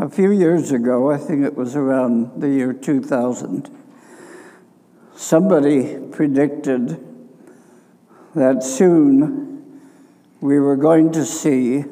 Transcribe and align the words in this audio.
a 0.00 0.08
few 0.08 0.30
years 0.30 0.72
ago, 0.72 1.10
I 1.10 1.18
think 1.18 1.44
it 1.44 1.54
was 1.54 1.76
around 1.76 2.40
the 2.40 2.48
year 2.48 2.72
2000, 2.72 3.68
somebody 5.14 5.98
predicted 6.10 7.06
that 8.34 8.62
soon 8.62 9.82
we 10.40 10.58
were 10.58 10.76
going 10.76 11.12
to 11.12 11.26
see 11.26 11.84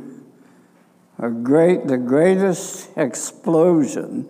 a 1.18 1.28
great, 1.28 1.86
the 1.86 1.98
greatest 1.98 2.88
explosion 2.96 4.26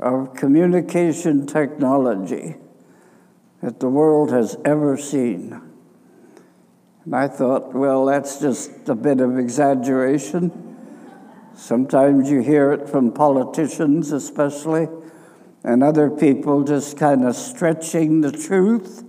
of 0.00 0.34
communication 0.34 1.46
technology 1.46 2.56
that 3.62 3.78
the 3.78 3.88
world 3.88 4.32
has 4.32 4.56
ever 4.64 4.96
seen. 4.96 5.60
And 7.04 7.14
I 7.14 7.28
thought, 7.28 7.74
well, 7.74 8.06
that's 8.06 8.40
just 8.40 8.88
a 8.88 8.96
bit 8.96 9.20
of 9.20 9.38
exaggeration. 9.38 10.69
Sometimes 11.60 12.30
you 12.30 12.40
hear 12.40 12.72
it 12.72 12.88
from 12.88 13.12
politicians, 13.12 14.12
especially, 14.12 14.88
and 15.62 15.84
other 15.84 16.08
people 16.08 16.64
just 16.64 16.96
kind 16.96 17.22
of 17.22 17.36
stretching 17.36 18.22
the 18.22 18.32
truth. 18.32 19.04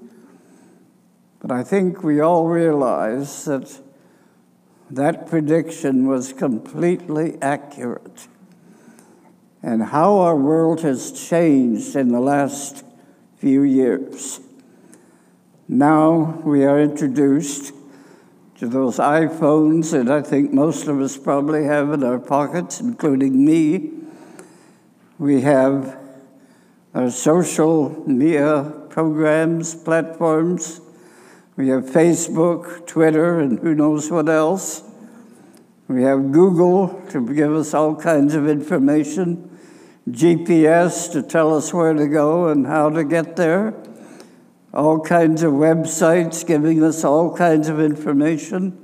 But 1.39 1.49
I 1.49 1.63
think 1.63 2.03
we 2.03 2.19
all 2.19 2.47
realize 2.47 3.45
that 3.45 3.79
that 4.89 5.27
prediction 5.27 6.07
was 6.07 6.33
completely 6.33 7.41
accurate. 7.41 8.27
And 9.63 9.81
how 9.81 10.17
our 10.17 10.35
world 10.35 10.81
has 10.81 11.13
changed 11.13 11.95
in 11.95 12.09
the 12.09 12.19
last 12.19 12.83
few 13.37 13.63
years. 13.63 14.41
Now 15.69 16.41
we 16.43 16.65
are 16.65 16.81
introduced 16.81 17.73
to 18.61 18.67
those 18.67 18.97
iPhones 18.97 19.89
that 19.89 20.07
I 20.07 20.21
think 20.21 20.53
most 20.53 20.87
of 20.87 21.01
us 21.01 21.17
probably 21.17 21.63
have 21.63 21.91
in 21.93 22.03
our 22.03 22.19
pockets, 22.19 22.79
including 22.79 23.43
me. 23.43 23.89
We 25.17 25.41
have 25.41 25.97
our 26.93 27.09
social 27.09 28.07
media 28.07 28.71
programs, 28.89 29.73
platforms. 29.73 30.79
We 31.55 31.69
have 31.69 31.85
Facebook, 31.85 32.85
Twitter, 32.85 33.39
and 33.39 33.57
who 33.57 33.73
knows 33.73 34.11
what 34.11 34.29
else. 34.29 34.83
We 35.87 36.03
have 36.03 36.31
Google 36.31 37.01
to 37.09 37.33
give 37.33 37.53
us 37.53 37.73
all 37.73 37.95
kinds 37.95 38.35
of 38.35 38.47
information, 38.47 39.57
GPS 40.07 41.11
to 41.13 41.23
tell 41.23 41.57
us 41.57 41.73
where 41.73 41.95
to 41.95 42.05
go 42.05 42.49
and 42.49 42.67
how 42.67 42.91
to 42.91 43.03
get 43.03 43.35
there 43.37 43.73
all 44.73 44.99
kinds 44.99 45.43
of 45.43 45.53
websites 45.53 46.45
giving 46.45 46.83
us 46.83 47.03
all 47.03 47.35
kinds 47.35 47.67
of 47.67 47.79
information, 47.79 48.77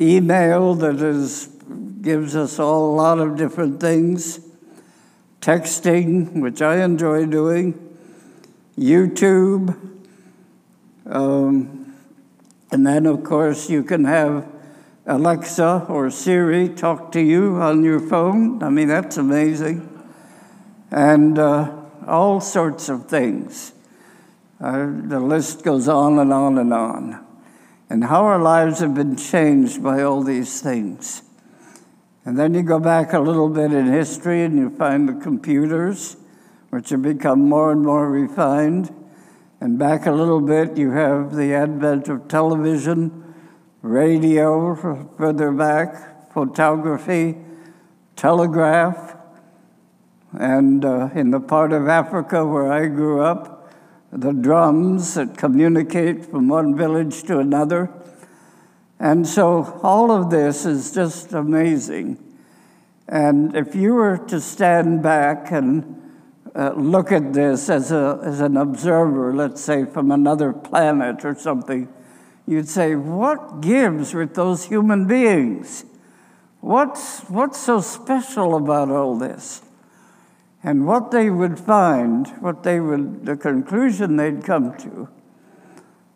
email 0.00 0.74
that 0.74 1.00
is, 1.00 1.48
gives 2.00 2.34
us 2.34 2.58
all 2.58 2.94
a 2.94 2.94
lot 2.94 3.18
of 3.18 3.36
different 3.36 3.80
things, 3.80 4.40
texting, 5.40 6.40
which 6.40 6.62
I 6.62 6.82
enjoy 6.82 7.26
doing, 7.26 7.96
YouTube, 8.78 9.76
um, 11.06 11.94
and 12.70 12.86
then, 12.86 13.04
of 13.06 13.22
course, 13.22 13.68
you 13.68 13.82
can 13.82 14.04
have 14.04 14.46
Alexa 15.04 15.86
or 15.88 16.10
Siri 16.10 16.70
talk 16.70 17.12
to 17.12 17.20
you 17.20 17.56
on 17.56 17.84
your 17.84 18.00
phone. 18.00 18.62
I 18.62 18.70
mean, 18.70 18.88
that's 18.88 19.18
amazing. 19.18 19.88
And 20.90 21.38
uh, 21.38 21.70
all 22.06 22.40
sorts 22.40 22.88
of 22.88 23.08
things. 23.08 23.72
Uh, 24.62 24.86
the 25.08 25.18
list 25.18 25.64
goes 25.64 25.88
on 25.88 26.20
and 26.20 26.32
on 26.32 26.56
and 26.56 26.72
on. 26.72 27.26
And 27.90 28.04
how 28.04 28.22
our 28.24 28.40
lives 28.40 28.78
have 28.78 28.94
been 28.94 29.16
changed 29.16 29.82
by 29.82 30.02
all 30.02 30.22
these 30.22 30.62
things. 30.62 31.22
And 32.24 32.38
then 32.38 32.54
you 32.54 32.62
go 32.62 32.78
back 32.78 33.12
a 33.12 33.18
little 33.18 33.48
bit 33.48 33.72
in 33.72 33.86
history 33.86 34.44
and 34.44 34.56
you 34.56 34.70
find 34.70 35.08
the 35.08 35.14
computers, 35.14 36.16
which 36.70 36.90
have 36.90 37.02
become 37.02 37.48
more 37.48 37.72
and 37.72 37.82
more 37.82 38.08
refined. 38.08 38.94
And 39.60 39.80
back 39.80 40.06
a 40.06 40.12
little 40.12 40.40
bit, 40.40 40.76
you 40.76 40.92
have 40.92 41.34
the 41.34 41.54
advent 41.54 42.08
of 42.08 42.28
television, 42.28 43.34
radio, 43.82 44.76
further 45.18 45.50
back, 45.50 46.32
photography, 46.32 47.36
telegraph. 48.14 49.16
And 50.32 50.84
uh, 50.84 51.08
in 51.16 51.32
the 51.32 51.40
part 51.40 51.72
of 51.72 51.88
Africa 51.88 52.46
where 52.46 52.72
I 52.72 52.86
grew 52.86 53.22
up, 53.22 53.51
the 54.12 54.32
drums 54.32 55.14
that 55.14 55.38
communicate 55.38 56.26
from 56.26 56.48
one 56.48 56.76
village 56.76 57.22
to 57.24 57.38
another. 57.38 57.90
And 59.00 59.26
so 59.26 59.80
all 59.82 60.12
of 60.12 60.30
this 60.30 60.66
is 60.66 60.92
just 60.92 61.32
amazing. 61.32 62.22
And 63.08 63.56
if 63.56 63.74
you 63.74 63.94
were 63.94 64.18
to 64.18 64.40
stand 64.40 65.02
back 65.02 65.50
and 65.50 65.98
uh, 66.54 66.74
look 66.76 67.10
at 67.10 67.32
this 67.32 67.70
as, 67.70 67.90
a, 67.90 68.20
as 68.22 68.40
an 68.40 68.58
observer, 68.58 69.34
let's 69.34 69.62
say 69.62 69.86
from 69.86 70.10
another 70.10 70.52
planet 70.52 71.24
or 71.24 71.34
something, 71.34 71.88
you'd 72.46 72.68
say, 72.68 72.94
What 72.94 73.62
gives 73.62 74.12
with 74.12 74.34
those 74.34 74.64
human 74.64 75.06
beings? 75.06 75.86
What's, 76.60 77.20
what's 77.22 77.58
so 77.58 77.80
special 77.80 78.54
about 78.56 78.90
all 78.90 79.16
this? 79.16 79.62
And 80.64 80.86
what 80.86 81.10
they 81.10 81.28
would 81.28 81.58
find, 81.58 82.28
what 82.40 82.62
they 82.62 82.78
would, 82.78 83.26
the 83.26 83.36
conclusion 83.36 84.16
they'd 84.16 84.44
come 84.44 84.76
to, 84.78 85.08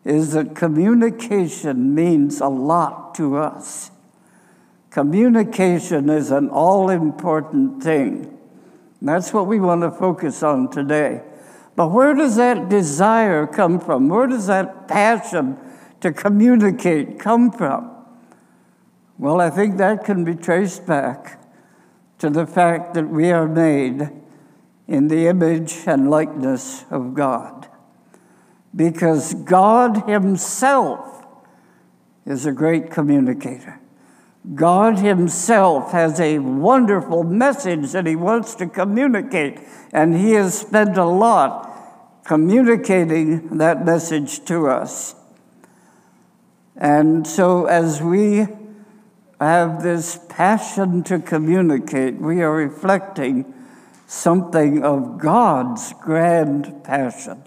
is 0.05 0.31
that 0.31 0.55
communication 0.55 1.93
means 1.93 2.39
a 2.39 2.47
lot 2.47 3.13
to 3.15 3.35
us. 3.35 3.91
Communication 4.89 6.09
is 6.09 6.31
an 6.31 6.49
all 6.49 6.89
important 6.89 7.83
thing. 7.83 8.37
That's 9.01 9.33
what 9.33 9.47
we 9.47 9.59
want 9.59 9.81
to 9.81 9.91
focus 9.91 10.41
on 10.41 10.71
today. 10.71 11.21
But 11.75 11.89
where 11.89 12.15
does 12.15 12.37
that 12.37 12.69
desire 12.69 13.45
come 13.45 13.79
from? 13.79 14.07
Where 14.07 14.27
does 14.27 14.47
that 14.47 14.87
passion 14.87 15.57
to 15.99 16.11
communicate 16.11 17.19
come 17.19 17.51
from? 17.51 17.91
Well, 19.19 19.41
I 19.41 19.49
think 19.49 19.77
that 19.77 20.05
can 20.05 20.23
be 20.23 20.35
traced 20.35 20.85
back 20.85 21.43
to 22.19 22.29
the 22.29 22.47
fact 22.47 22.93
that 22.93 23.09
we 23.09 23.31
are 23.31 23.47
made 23.47 24.09
in 24.87 25.07
the 25.07 25.27
image 25.27 25.83
and 25.85 26.09
likeness 26.09 26.85
of 26.89 27.13
God. 27.13 27.67
Because 28.75 29.33
God 29.33 30.07
Himself 30.07 31.25
is 32.25 32.45
a 32.45 32.51
great 32.51 32.91
communicator. 32.91 33.79
God 34.55 34.99
Himself 34.99 35.91
has 35.91 36.19
a 36.19 36.39
wonderful 36.39 37.23
message 37.23 37.91
that 37.91 38.05
He 38.05 38.15
wants 38.15 38.55
to 38.55 38.67
communicate, 38.67 39.59
and 39.91 40.15
He 40.15 40.31
has 40.33 40.57
spent 40.57 40.97
a 40.97 41.05
lot 41.05 42.23
communicating 42.23 43.57
that 43.57 43.85
message 43.85 44.43
to 44.45 44.67
us. 44.67 45.15
And 46.75 47.25
so, 47.25 47.65
as 47.65 48.01
we 48.01 48.47
have 49.39 49.83
this 49.83 50.19
passion 50.29 51.03
to 51.03 51.19
communicate, 51.19 52.15
we 52.15 52.41
are 52.41 52.53
reflecting 52.53 53.53
something 54.07 54.83
of 54.83 55.19
God's 55.19 55.93
grand 56.01 56.83
passion 56.83 57.43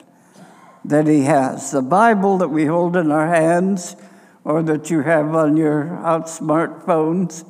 that 0.85 1.09
He 1.09 1.23
has. 1.23 1.73
The 1.73 1.83
Bible 1.83 2.39
that 2.39 2.49
we 2.49 2.67
hold 2.67 2.97
in 2.97 3.11
our 3.11 3.27
hands 3.27 3.97
or 4.45 4.63
that 4.63 4.89
you 4.91 5.01
have 5.01 5.35
on 5.35 5.57
your 5.57 5.97
out 6.05 6.27
smartphones 6.27 7.45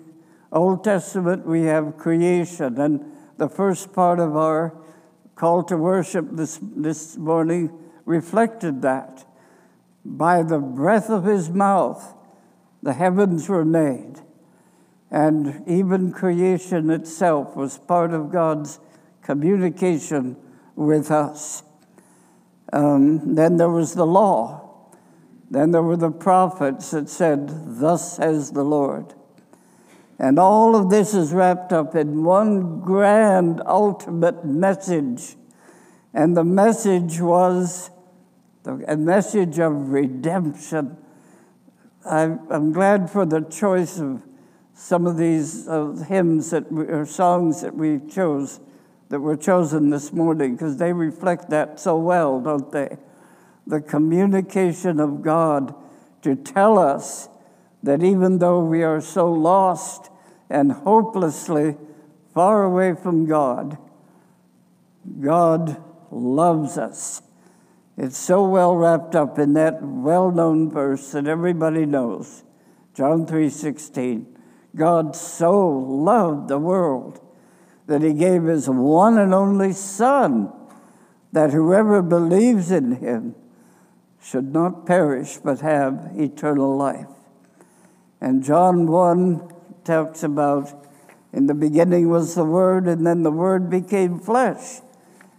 Old 0.51 0.83
Testament, 0.83 1.45
we 1.45 1.63
have 1.63 1.97
creation, 1.97 2.79
and 2.79 3.03
the 3.37 3.49
first 3.49 3.93
part 3.93 4.19
of 4.19 4.35
our 4.35 4.75
call 5.35 5.63
to 5.63 5.77
worship 5.77 6.27
this, 6.31 6.59
this 6.61 7.17
morning 7.17 7.71
reflected 8.05 8.81
that. 8.81 9.25
By 10.05 10.43
the 10.43 10.59
breath 10.59 11.09
of 11.09 11.23
his 11.23 11.49
mouth, 11.49 12.13
the 12.83 12.93
heavens 12.93 13.47
were 13.47 13.65
made, 13.65 14.15
and 15.09 15.63
even 15.67 16.11
creation 16.11 16.89
itself 16.89 17.55
was 17.55 17.77
part 17.77 18.13
of 18.13 18.29
God's 18.29 18.79
communication 19.21 20.35
with 20.75 21.09
us. 21.09 21.63
Um, 22.73 23.35
then 23.35 23.57
there 23.57 23.69
was 23.69 23.93
the 23.93 24.05
law. 24.05 24.59
Then 25.49 25.71
there 25.71 25.83
were 25.83 25.97
the 25.97 26.11
prophets 26.11 26.91
that 26.91 27.09
said, 27.09 27.79
Thus 27.79 28.17
says 28.17 28.51
the 28.51 28.63
Lord. 28.63 29.13
And 30.19 30.37
all 30.37 30.75
of 30.75 30.89
this 30.89 31.13
is 31.13 31.31
wrapped 31.31 31.71
up 31.71 31.95
in 31.95 32.23
one 32.23 32.81
grand 32.81 33.61
ultimate 33.65 34.43
message. 34.43 35.35
And 36.13 36.35
the 36.35 36.43
message 36.43 37.21
was 37.21 37.91
a 38.65 38.97
message 38.97 39.59
of 39.59 39.89
redemption. 39.89 40.97
I'm 42.05 42.73
glad 42.73 43.09
for 43.09 43.25
the 43.25 43.41
choice 43.41 43.99
of 43.99 44.21
some 44.73 45.07
of 45.07 45.17
these 45.17 45.67
uh, 45.67 45.91
hymns 46.07 46.49
that 46.49 46.71
we, 46.71 46.85
or 46.85 47.05
songs 47.05 47.61
that 47.61 47.75
we 47.75 47.99
chose, 48.09 48.59
that 49.09 49.19
were 49.19 49.37
chosen 49.37 49.89
this 49.89 50.11
morning, 50.11 50.55
because 50.55 50.77
they 50.77 50.91
reflect 50.91 51.49
that 51.51 51.79
so 51.79 51.97
well, 51.97 52.41
don't 52.41 52.71
they? 52.71 52.97
The 53.65 53.79
communication 53.79 54.99
of 54.99 55.21
God 55.21 55.75
to 56.23 56.35
tell 56.35 56.77
us 56.77 57.29
that 57.83 58.03
even 58.03 58.39
though 58.39 58.59
we 58.59 58.83
are 58.83 59.01
so 59.01 59.31
lost 59.31 60.09
and 60.49 60.71
hopelessly 60.71 61.77
far 62.33 62.63
away 62.63 62.95
from 62.95 63.25
God, 63.25 63.77
God 65.19 65.81
loves 66.11 66.77
us. 66.77 67.21
It's 67.97 68.17
so 68.17 68.43
well 68.47 68.75
wrapped 68.75 69.15
up 69.15 69.37
in 69.37 69.53
that 69.53 69.83
well-known 69.83 70.71
verse 70.71 71.11
that 71.11 71.27
everybody 71.27 71.85
knows. 71.85 72.43
John 72.93 73.25
3:16. 73.25 74.25
God 74.75 75.15
so 75.15 75.67
loved 75.67 76.47
the 76.47 76.57
world 76.57 77.19
that 77.85 78.01
he 78.01 78.13
gave 78.13 78.43
his 78.43 78.69
one 78.69 79.17
and 79.19 79.33
only 79.33 79.71
son 79.71 80.51
that 81.31 81.51
whoever 81.51 82.01
believes 82.01 82.71
in 82.71 82.93
him 82.93 83.35
should 84.19 84.53
not 84.53 84.85
perish 84.85 85.37
but 85.37 85.59
have 85.59 86.11
eternal 86.15 86.75
life. 86.75 87.07
And 88.21 88.41
John 88.41 88.87
1 88.87 89.41
talks 89.83 90.23
about 90.23 90.73
in 91.33 91.47
the 91.47 91.53
beginning 91.53 92.09
was 92.09 92.35
the 92.35 92.45
Word, 92.45 92.87
and 92.87 93.05
then 93.05 93.23
the 93.23 93.31
Word 93.31 93.69
became 93.69 94.19
flesh 94.19 94.81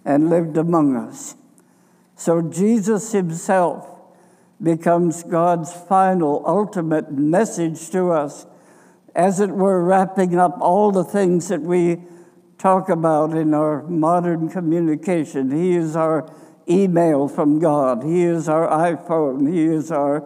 and 0.04 0.28
lived 0.28 0.56
among 0.56 0.96
us. 0.96 1.36
So 2.16 2.42
Jesus 2.42 3.12
himself 3.12 3.88
becomes 4.62 5.22
God's 5.22 5.72
final, 5.72 6.42
ultimate 6.46 7.12
message 7.12 7.90
to 7.90 8.10
us, 8.10 8.46
as 9.14 9.40
it 9.40 9.50
were, 9.50 9.84
wrapping 9.84 10.38
up 10.38 10.56
all 10.60 10.90
the 10.90 11.04
things 11.04 11.48
that 11.48 11.60
we 11.60 12.02
talk 12.58 12.88
about 12.88 13.36
in 13.36 13.52
our 13.52 13.82
modern 13.82 14.48
communication. 14.48 15.50
He 15.50 15.76
is 15.76 15.96
our 15.96 16.32
email 16.68 17.28
from 17.28 17.58
God, 17.58 18.02
He 18.02 18.22
is 18.22 18.48
our 18.48 18.68
iPhone, 18.68 19.52
He 19.52 19.64
is 19.64 19.90
our, 19.90 20.24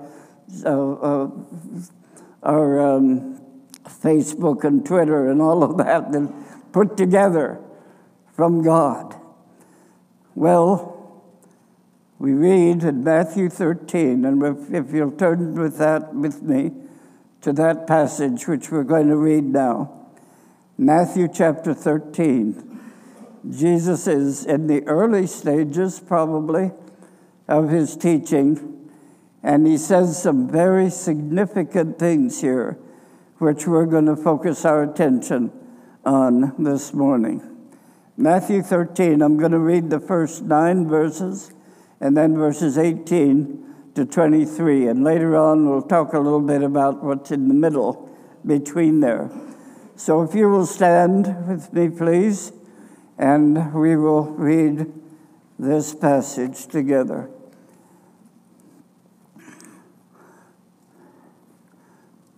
uh, 0.64 0.92
uh, 0.92 1.30
our 2.42 2.96
um, 2.96 3.40
Facebook 3.84 4.64
and 4.64 4.86
Twitter 4.86 5.28
and 5.30 5.42
all 5.42 5.64
of 5.64 5.78
that, 5.78 6.12
that 6.12 6.32
put 6.72 6.96
together 6.96 7.60
from 8.34 8.62
God. 8.62 9.16
Well, 10.34 10.97
we 12.18 12.32
read 12.32 12.82
in 12.82 13.04
Matthew 13.04 13.48
13, 13.48 14.24
and 14.24 14.74
if, 14.74 14.92
you'll 14.92 15.12
turn 15.12 15.54
with 15.54 15.78
that 15.78 16.12
with 16.14 16.42
me 16.42 16.72
to 17.42 17.52
that 17.52 17.86
passage 17.86 18.48
which 18.48 18.72
we're 18.72 18.82
going 18.82 19.08
to 19.08 19.16
read 19.16 19.44
now. 19.44 19.94
Matthew 20.76 21.28
chapter 21.32 21.74
13. 21.74 22.64
Jesus 23.50 24.08
is 24.08 24.44
in 24.44 24.66
the 24.66 24.82
early 24.84 25.28
stages, 25.28 26.00
probably, 26.00 26.72
of 27.46 27.70
his 27.70 27.96
teaching, 27.96 28.90
and 29.44 29.64
he 29.64 29.78
says 29.78 30.20
some 30.20 30.50
very 30.50 30.90
significant 30.90 32.00
things 32.00 32.40
here, 32.40 32.78
which 33.38 33.68
we're 33.68 33.86
going 33.86 34.06
to 34.06 34.16
focus 34.16 34.64
our 34.64 34.82
attention 34.82 35.52
on 36.04 36.52
this 36.62 36.92
morning. 36.92 37.42
Matthew 38.16 38.62
13, 38.62 39.22
I'm 39.22 39.36
going 39.36 39.52
to 39.52 39.60
read 39.60 39.90
the 39.90 40.00
first 40.00 40.42
nine 40.42 40.88
verses 40.88 41.52
and 42.00 42.16
then 42.16 42.36
verses 42.36 42.78
18 42.78 43.64
to 43.94 44.04
23. 44.04 44.88
And 44.88 45.02
later 45.02 45.36
on, 45.36 45.68
we'll 45.68 45.82
talk 45.82 46.12
a 46.12 46.18
little 46.18 46.40
bit 46.40 46.62
about 46.62 47.02
what's 47.02 47.30
in 47.30 47.48
the 47.48 47.54
middle 47.54 48.08
between 48.46 49.00
there. 49.00 49.30
So 49.96 50.22
if 50.22 50.34
you 50.34 50.48
will 50.48 50.66
stand 50.66 51.48
with 51.48 51.72
me, 51.72 51.88
please, 51.88 52.52
and 53.18 53.74
we 53.74 53.96
will 53.96 54.26
read 54.26 54.92
this 55.58 55.92
passage 55.94 56.66
together. 56.66 57.28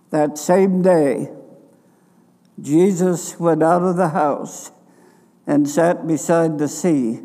That 0.09 0.37
same 0.37 0.81
day, 0.81 1.31
Jesus 2.59 3.39
went 3.39 3.63
out 3.63 3.83
of 3.83 3.95
the 3.95 4.09
house 4.09 4.71
and 5.47 5.69
sat 5.69 6.05
beside 6.05 6.57
the 6.57 6.67
sea 6.67 7.21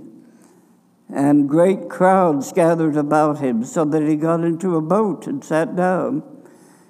and 1.13 1.49
great 1.49 1.89
crowds 1.89 2.53
gathered 2.53 2.97
about 2.97 3.39
him, 3.39 3.65
so 3.65 3.85
that 3.85 4.03
he 4.03 4.17
got 4.17 4.43
into 4.43 4.77
a 4.77 4.81
boat 4.81 5.27
and 5.27 5.45
sat 5.45 5.77
down. 5.77 6.23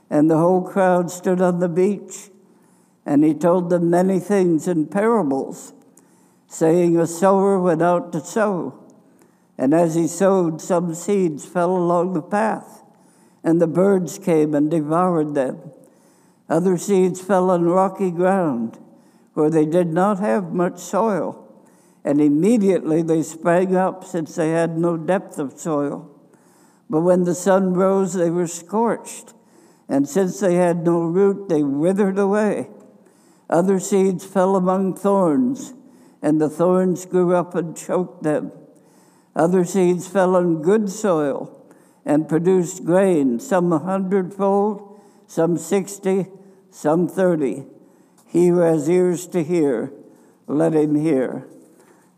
And 0.09 0.31
the 0.31 0.39
whole 0.39 0.63
crowd 0.63 1.11
stood 1.11 1.41
on 1.41 1.59
the 1.59 1.69
beach, 1.69 2.31
and 3.05 3.23
he 3.23 3.35
told 3.35 3.69
them 3.71 3.91
many 3.91 4.19
things 4.19 4.67
in 4.67 4.87
parables, 4.87 5.75
saying, 6.49 6.97
A 6.97 7.07
sower 7.07 7.61
went 7.61 7.83
out 7.83 8.13
to 8.13 8.21
sow. 8.21 8.83
And 9.59 9.75
as 9.75 9.95
he 9.95 10.07
sowed, 10.07 10.61
some 10.61 10.95
seeds 10.95 11.45
fell 11.45 11.77
along 11.77 12.13
the 12.13 12.23
path, 12.23 12.83
and 13.45 13.61
the 13.61 13.67
birds 13.67 14.19
came 14.19 14.55
and 14.55 14.71
devoured 14.71 15.35
them. 15.35 15.73
Other 16.49 16.79
seeds 16.79 17.21
fell 17.21 17.51
on 17.51 17.65
rocky 17.65 18.11
ground, 18.11 18.79
where 19.35 19.51
they 19.51 19.67
did 19.67 19.89
not 19.89 20.21
have 20.21 20.53
much 20.53 20.79
soil 20.79 21.46
and 22.07 22.21
immediately 22.21 23.03
they 23.03 23.21
sprang 23.21 23.75
up, 23.75 24.05
since 24.05 24.37
they 24.37 24.51
had 24.51 24.79
no 24.79 24.97
depth 24.97 25.41
of 25.41 25.59
soil. 25.59 26.09
But 26.89 27.01
when 27.01 27.25
the 27.25 27.35
sun 27.35 27.75
rose, 27.75 28.13
they 28.13 28.31
were 28.31 28.47
scorched, 28.47 29.35
and 29.89 30.09
since 30.09 30.39
they 30.39 30.55
had 30.55 30.85
no 30.85 31.01
root, 31.01 31.49
they 31.49 31.65
withered 31.65 32.17
away. 32.17 32.71
Other 33.51 33.81
seeds 33.81 34.25
fell 34.25 34.55
among 34.55 34.95
thorns, 34.95 35.75
and 36.23 36.41
the 36.41 36.49
thorns 36.49 37.07
grew 37.07 37.35
up 37.35 37.57
and 37.57 37.77
choked 37.77 38.23
them. 38.23 38.53
Other 39.35 39.65
seeds 39.65 40.07
fell 40.07 40.37
on 40.37 40.63
good 40.63 40.89
soil 40.89 41.53
and 42.05 42.29
produced 42.29 42.85
grain, 42.85 43.41
some 43.41 43.73
a 43.73 43.81
hundredfold, 43.81 45.01
some 45.27 45.59
sixty, 45.59 46.27
some 46.71 47.09
thirty. 47.09 47.65
He 48.27 48.47
who 48.47 48.59
has 48.59 48.89
ears 48.89 49.27
to 49.29 49.43
hear, 49.43 49.93
let 50.47 50.73
him 50.73 50.95
hear. 50.95 51.49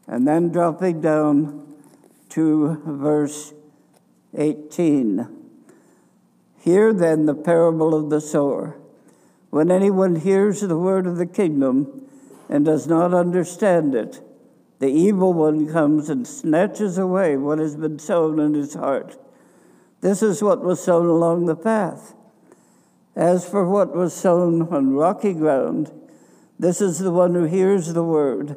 And 0.09 0.27
then 0.27 0.49
dropping 0.49 1.03
down 1.03 1.77
to 2.31 2.81
verse 2.85 3.53
18. 4.35 5.29
Hear 6.61 6.93
then 6.93 7.27
the 7.27 7.35
parable 7.35 7.95
of 7.95 8.11
the 8.11 8.21
sower. 8.21 8.79
When 9.51 9.71
anyone 9.71 10.17
hears 10.17 10.61
the 10.61 10.79
word 10.79 11.07
of 11.07 11.17
the 11.17 11.27
kingdom 11.27 12.07
and 12.49 12.65
does 12.65 12.87
not 12.87 13.15
understand 13.15 13.95
it, 13.95 14.21
the 14.79 14.89
evil 14.89 15.33
one 15.33 15.71
comes 15.71 16.09
and 16.09 16.27
snatches 16.27 16.99
away 16.99 17.37
what 17.37 17.59
has 17.59 17.77
been 17.77 17.99
sown 17.99 18.39
in 18.39 18.55
his 18.55 18.75
heart. 18.75 19.17
This 20.01 20.23
is 20.23 20.43
what 20.43 20.63
was 20.63 20.83
sown 20.83 21.07
along 21.07 21.47
the 21.47 21.57
path. 21.57 22.15
As 23.17 23.49
for 23.49 23.69
what 23.69 23.95
was 23.95 24.15
sown 24.15 24.69
on 24.69 24.95
rocky 24.95 25.35
ground, 25.35 25.91
this 26.59 26.81
is 26.81 26.99
the 26.99 27.11
one 27.11 27.35
who 27.35 27.45
hears 27.45 27.93
the 27.93 28.05
word 28.05 28.57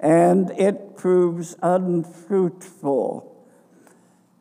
and 0.00 0.50
it 0.52 0.96
proves 0.96 1.56
unfruitful. 1.62 3.34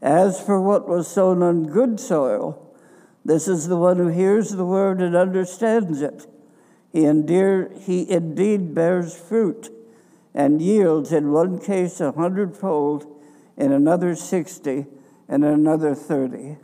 As 0.02 0.40
for 0.40 0.62
what 0.62 0.88
was 0.88 1.08
sown 1.08 1.42
on 1.42 1.66
good 1.66 2.00
soil, 2.00 2.64
this 3.26 3.48
is 3.48 3.68
the 3.68 3.78
one 3.78 3.98
who 3.98 4.08
hears 4.08 4.52
the 4.52 4.66
word 4.66 5.02
and 5.02 5.16
understands 5.16 6.02
it. 6.02 6.28
He, 6.92 7.06
endear, 7.06 7.72
he 7.80 8.10
indeed 8.10 8.74
bears 8.74 9.16
fruit 9.18 9.70
and 10.34 10.62
yields 10.62 11.12
in 11.12 11.32
one 11.32 11.60
case 11.60 12.00
a 12.00 12.12
hundredfold, 12.12 13.06
in 13.58 13.72
another 13.72 14.16
sixty, 14.16 14.86
and 15.28 15.44
in 15.44 15.52
another 15.52 15.96
thirty. 15.96 16.58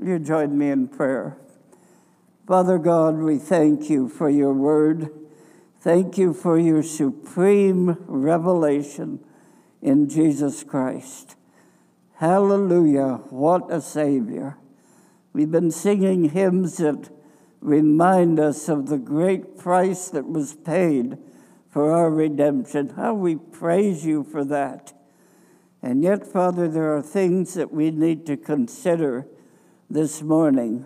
You 0.00 0.18
join 0.18 0.58
me 0.58 0.70
in 0.70 0.88
prayer? 0.88 1.38
Father 2.46 2.78
God, 2.78 3.16
we 3.18 3.38
thank 3.38 3.88
you 3.88 4.08
for 4.08 4.28
your 4.28 4.52
word. 4.52 5.10
Thank 5.86 6.18
you 6.18 6.34
for 6.34 6.58
your 6.58 6.82
supreme 6.82 7.96
revelation 8.08 9.20
in 9.80 10.08
Jesus 10.08 10.64
Christ. 10.64 11.36
Hallelujah. 12.16 13.20
What 13.30 13.72
a 13.72 13.80
Savior. 13.80 14.56
We've 15.32 15.52
been 15.52 15.70
singing 15.70 16.30
hymns 16.30 16.78
that 16.78 17.08
remind 17.60 18.40
us 18.40 18.68
of 18.68 18.88
the 18.88 18.98
great 18.98 19.56
price 19.56 20.08
that 20.08 20.28
was 20.28 20.56
paid 20.56 21.18
for 21.70 21.92
our 21.92 22.10
redemption. 22.10 22.88
How 22.96 23.14
we 23.14 23.36
praise 23.36 24.04
you 24.04 24.24
for 24.24 24.44
that. 24.44 24.92
And 25.82 26.02
yet, 26.02 26.26
Father, 26.26 26.66
there 26.66 26.96
are 26.96 27.00
things 27.00 27.54
that 27.54 27.72
we 27.72 27.92
need 27.92 28.26
to 28.26 28.36
consider 28.36 29.28
this 29.88 30.20
morning 30.20 30.84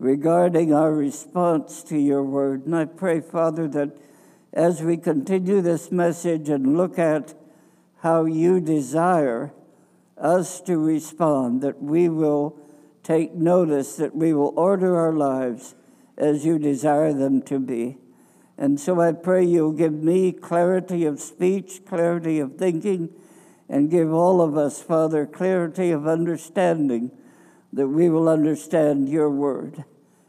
regarding 0.00 0.74
our 0.74 0.92
response 0.92 1.84
to 1.84 1.96
your 1.96 2.24
word. 2.24 2.66
And 2.66 2.74
I 2.74 2.86
pray, 2.86 3.20
Father, 3.20 3.68
that 3.68 3.96
as 4.56 4.82
we 4.82 4.96
continue 4.96 5.60
this 5.60 5.92
message 5.92 6.48
and 6.48 6.78
look 6.78 6.98
at 6.98 7.34
how 7.98 8.24
you 8.24 8.58
desire 8.58 9.52
us 10.16 10.62
to 10.62 10.78
respond, 10.78 11.60
that 11.60 11.82
we 11.82 12.08
will 12.08 12.58
take 13.02 13.34
notice, 13.34 13.96
that 13.96 14.16
we 14.16 14.32
will 14.32 14.54
order 14.56 14.96
our 14.96 15.12
lives 15.12 15.74
as 16.16 16.46
you 16.46 16.58
desire 16.58 17.12
them 17.12 17.42
to 17.42 17.58
be. 17.58 17.98
And 18.56 18.80
so 18.80 18.98
I 18.98 19.12
pray 19.12 19.44
you'll 19.44 19.72
give 19.72 19.92
me 19.92 20.32
clarity 20.32 21.04
of 21.04 21.20
speech, 21.20 21.82
clarity 21.86 22.38
of 22.38 22.56
thinking, 22.56 23.10
and 23.68 23.90
give 23.90 24.10
all 24.10 24.40
of 24.40 24.56
us, 24.56 24.82
Father, 24.82 25.26
clarity 25.26 25.90
of 25.90 26.06
understanding 26.06 27.10
that 27.74 27.88
we 27.88 28.08
will 28.08 28.26
understand 28.26 29.10
your 29.10 29.28
word. 29.28 29.84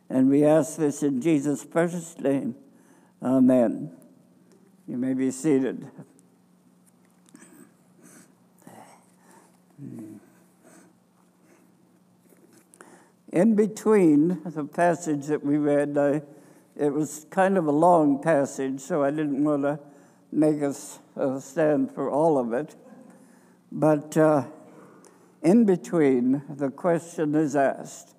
And 0.09 0.29
we 0.29 0.43
ask 0.43 0.75
this 0.75 1.01
in 1.01 1.21
Jesus' 1.21 1.63
precious 1.63 2.19
name. 2.19 2.55
Amen. 3.23 3.96
You 4.87 4.97
may 4.97 5.13
be 5.13 5.31
seated. 5.31 5.85
In 13.33 13.55
between 13.55 14.41
the 14.45 14.63
passage 14.63 15.25
that 15.25 15.43
we 15.43 15.57
read, 15.57 15.97
I, 15.97 16.21
it 16.77 16.93
was 16.93 17.25
kind 17.29 17.57
of 17.57 17.67
a 17.67 17.71
long 17.71 18.21
passage, 18.21 18.79
so 18.79 19.03
I 19.03 19.09
didn't 19.11 19.43
want 19.43 19.63
to 19.63 19.77
make 20.31 20.63
us 20.63 20.99
uh, 21.17 21.39
stand 21.41 21.91
for 21.91 22.09
all 22.09 22.37
of 22.37 22.53
it. 22.53 22.75
But 23.69 24.15
uh, 24.15 24.45
in 25.41 25.65
between, 25.65 26.43
the 26.49 26.69
question 26.69 27.35
is 27.35 27.57
asked 27.57 28.15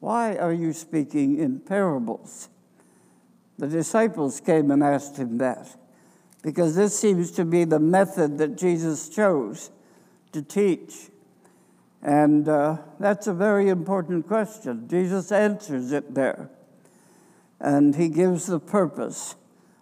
Why 0.00 0.36
are 0.36 0.52
you 0.52 0.72
speaking 0.72 1.38
in 1.38 1.60
parables? 1.60 2.48
The 3.56 3.68
disciples 3.68 4.40
came 4.40 4.72
and 4.72 4.82
asked 4.82 5.16
him 5.16 5.38
that 5.38 5.76
because 6.42 6.74
this 6.74 6.98
seems 6.98 7.30
to 7.32 7.44
be 7.44 7.64
the 7.64 7.78
method 7.78 8.38
that 8.38 8.56
Jesus 8.56 9.08
chose 9.08 9.70
to 10.32 10.42
teach. 10.42 11.10
And 12.02 12.48
uh, 12.48 12.78
that's 12.98 13.28
a 13.28 13.32
very 13.32 13.68
important 13.68 14.26
question. 14.26 14.88
Jesus 14.88 15.30
answers 15.30 15.92
it 15.92 16.14
there. 16.14 16.50
And 17.60 17.94
he 17.94 18.08
gives 18.08 18.46
the 18.46 18.58
purpose 18.58 19.36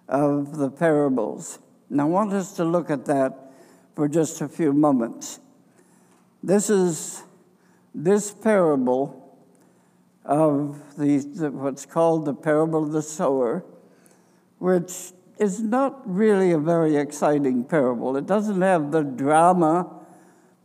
of 0.06 0.58
the 0.58 0.70
parables. 0.70 1.58
Now, 1.88 2.04
I 2.04 2.10
want 2.10 2.34
us 2.34 2.52
to 2.56 2.64
look 2.64 2.90
at 2.90 3.06
that 3.06 3.52
for 3.94 4.06
just 4.06 4.42
a 4.42 4.48
few 4.48 4.74
moments. 4.74 5.40
This 6.42 6.68
is 6.68 7.22
this 7.94 8.32
parable 8.32 9.38
of 10.24 10.96
the, 10.96 11.18
the, 11.18 11.50
what's 11.50 11.86
called 11.86 12.26
the 12.26 12.34
parable 12.34 12.84
of 12.84 12.92
the 12.92 13.02
sower, 13.02 13.64
which 14.58 15.12
is 15.40 15.60
not 15.62 16.02
really 16.04 16.52
a 16.52 16.58
very 16.58 16.96
exciting 16.96 17.64
parable. 17.64 18.14
It 18.18 18.26
doesn't 18.26 18.60
have 18.60 18.92
the 18.92 19.02
drama 19.02 19.90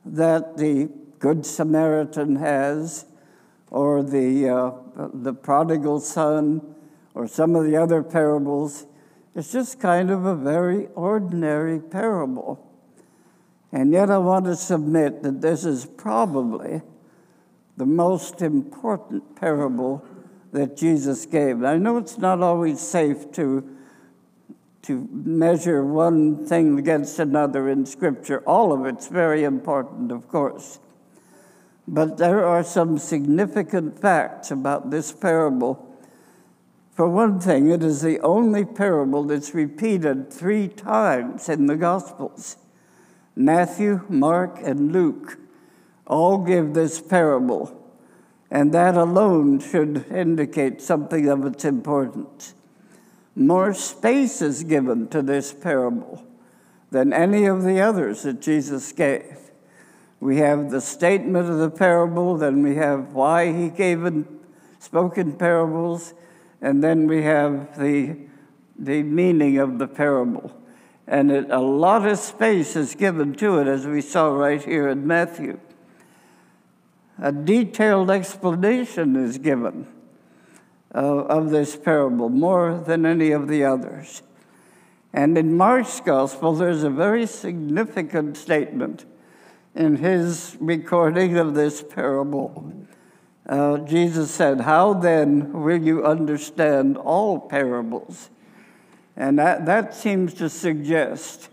that 0.03 0.57
the 0.57 0.89
Good 1.17 1.45
Samaritan 1.45 2.35
has, 2.35 3.05
or 3.71 4.03
the, 4.03 4.49
uh, 4.49 4.71
the 5.13 5.33
prodigal 5.33 6.01
son, 6.01 6.75
or 7.13 7.25
some 7.25 7.55
of 7.55 7.63
the 7.63 7.77
other 7.77 8.03
parables. 8.03 8.85
It's 9.33 9.53
just 9.53 9.79
kind 9.79 10.11
of 10.11 10.25
a 10.25 10.35
very 10.35 10.87
ordinary 10.87 11.79
parable. 11.79 12.61
And 13.71 13.93
yet, 13.93 14.11
I 14.11 14.17
want 14.17 14.43
to 14.45 14.57
submit 14.57 15.23
that 15.23 15.39
this 15.39 15.63
is 15.63 15.85
probably 15.85 16.81
the 17.77 17.85
most 17.85 18.41
important 18.41 19.37
parable 19.37 20.05
that 20.51 20.75
Jesus 20.75 21.25
gave. 21.25 21.63
I 21.63 21.77
know 21.77 21.97
it's 21.97 22.17
not 22.17 22.41
always 22.41 22.81
safe 22.81 23.31
to 23.33 23.74
to 24.85 25.09
measure 25.11 25.83
one 25.83 26.45
thing 26.45 26.77
against 26.77 27.17
another 27.17 27.67
in 27.67 27.85
Scripture. 27.85 28.43
All 28.45 28.71
of 28.71 28.85
it's 28.85 29.07
very 29.07 29.43
important, 29.43 30.11
of 30.11 30.27
course. 30.27 30.79
But 31.87 32.17
there 32.17 32.45
are 32.45 32.63
some 32.63 32.99
significant 32.99 33.99
facts 33.99 34.51
about 34.51 34.91
this 34.91 35.11
parable. 35.11 35.97
For 36.91 37.07
one 37.07 37.39
thing, 37.39 37.69
it 37.71 37.83
is 37.83 38.01
the 38.01 38.19
only 38.19 38.63
parable 38.63 39.23
that's 39.23 39.55
repeated 39.55 40.31
three 40.31 40.67
times 40.67 41.49
in 41.49 41.65
the 41.65 41.75
Gospels. 41.75 42.57
Matthew, 43.35 44.01
Mark, 44.07 44.59
and 44.63 44.91
Luke 44.91 45.39
all 46.05 46.37
give 46.37 46.75
this 46.75 47.01
parable, 47.01 47.75
and 48.51 48.71
that 48.71 48.95
alone 48.95 49.59
should 49.59 50.05
indicate 50.11 50.79
something 50.79 51.27
of 51.27 51.43
its 51.43 51.65
importance 51.65 52.53
more 53.35 53.73
space 53.73 54.41
is 54.41 54.63
given 54.63 55.07
to 55.09 55.21
this 55.21 55.53
parable 55.53 56.23
than 56.91 57.11
any 57.11 57.45
of 57.45 57.63
the 57.63 57.81
others 57.81 58.23
that 58.23 58.41
Jesus 58.41 58.91
gave. 58.93 59.37
We 60.21 60.37
have 60.37 60.71
the 60.71 60.79
statement 60.79 61.49
of 61.49 61.57
the 61.57 61.69
parable, 61.69 62.37
then 62.37 62.63
we 62.63 62.75
have 62.75 63.13
why 63.13 63.51
he 63.51 63.69
gave 63.69 64.05
and 64.05 64.25
spoke 64.79 65.17
in 65.17 65.33
parables, 65.33 66.13
and 66.61 66.81
then 66.81 67.07
we 67.07 67.23
have 67.23 67.77
the, 67.77 68.15
the 68.79 69.03
meaning 69.03 69.57
of 69.57 69.77
the 69.77 69.87
parable. 69.87 70.55
And 71.05 71.29
it, 71.29 71.51
a 71.51 71.59
lot 71.59 72.07
of 72.07 72.17
space 72.17 72.75
is 72.75 72.95
given 72.95 73.33
to 73.35 73.59
it, 73.59 73.67
as 73.67 73.85
we 73.85 74.01
saw 74.01 74.27
right 74.29 74.63
here 74.63 74.87
in 74.87 75.05
Matthew. 75.05 75.59
A 77.21 77.31
detailed 77.31 78.09
explanation 78.09 79.15
is 79.15 79.37
given 79.37 79.87
of 81.01 81.49
this 81.49 81.75
parable, 81.75 82.29
more 82.29 82.81
than 82.85 83.05
any 83.05 83.31
of 83.31 83.47
the 83.47 83.63
others. 83.63 84.21
And 85.13 85.37
in 85.37 85.55
Mark's 85.55 85.99
gospel, 86.01 86.53
there's 86.53 86.83
a 86.83 86.89
very 86.89 87.25
significant 87.25 88.37
statement 88.37 89.05
in 89.73 89.97
his 89.97 90.57
recording 90.59 91.37
of 91.37 91.53
this 91.53 91.83
parable. 91.83 92.73
Uh, 93.47 93.77
Jesus 93.79 94.31
said, 94.31 94.61
How 94.61 94.93
then 94.93 95.53
will 95.63 95.81
you 95.81 96.05
understand 96.05 96.97
all 96.97 97.39
parables? 97.39 98.29
And 99.15 99.39
that, 99.39 99.65
that 99.65 99.93
seems 99.93 100.33
to 100.35 100.49
suggest 100.49 101.49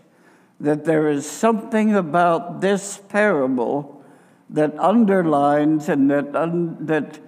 that 0.59 0.85
there 0.85 1.09
is 1.09 1.29
something 1.29 1.95
about 1.95 2.61
this 2.61 2.97
parable 3.09 4.03
that 4.49 4.77
underlines 4.79 5.89
and 5.89 6.09
that, 6.09 6.35
un, 6.35 6.85
that 6.85 7.19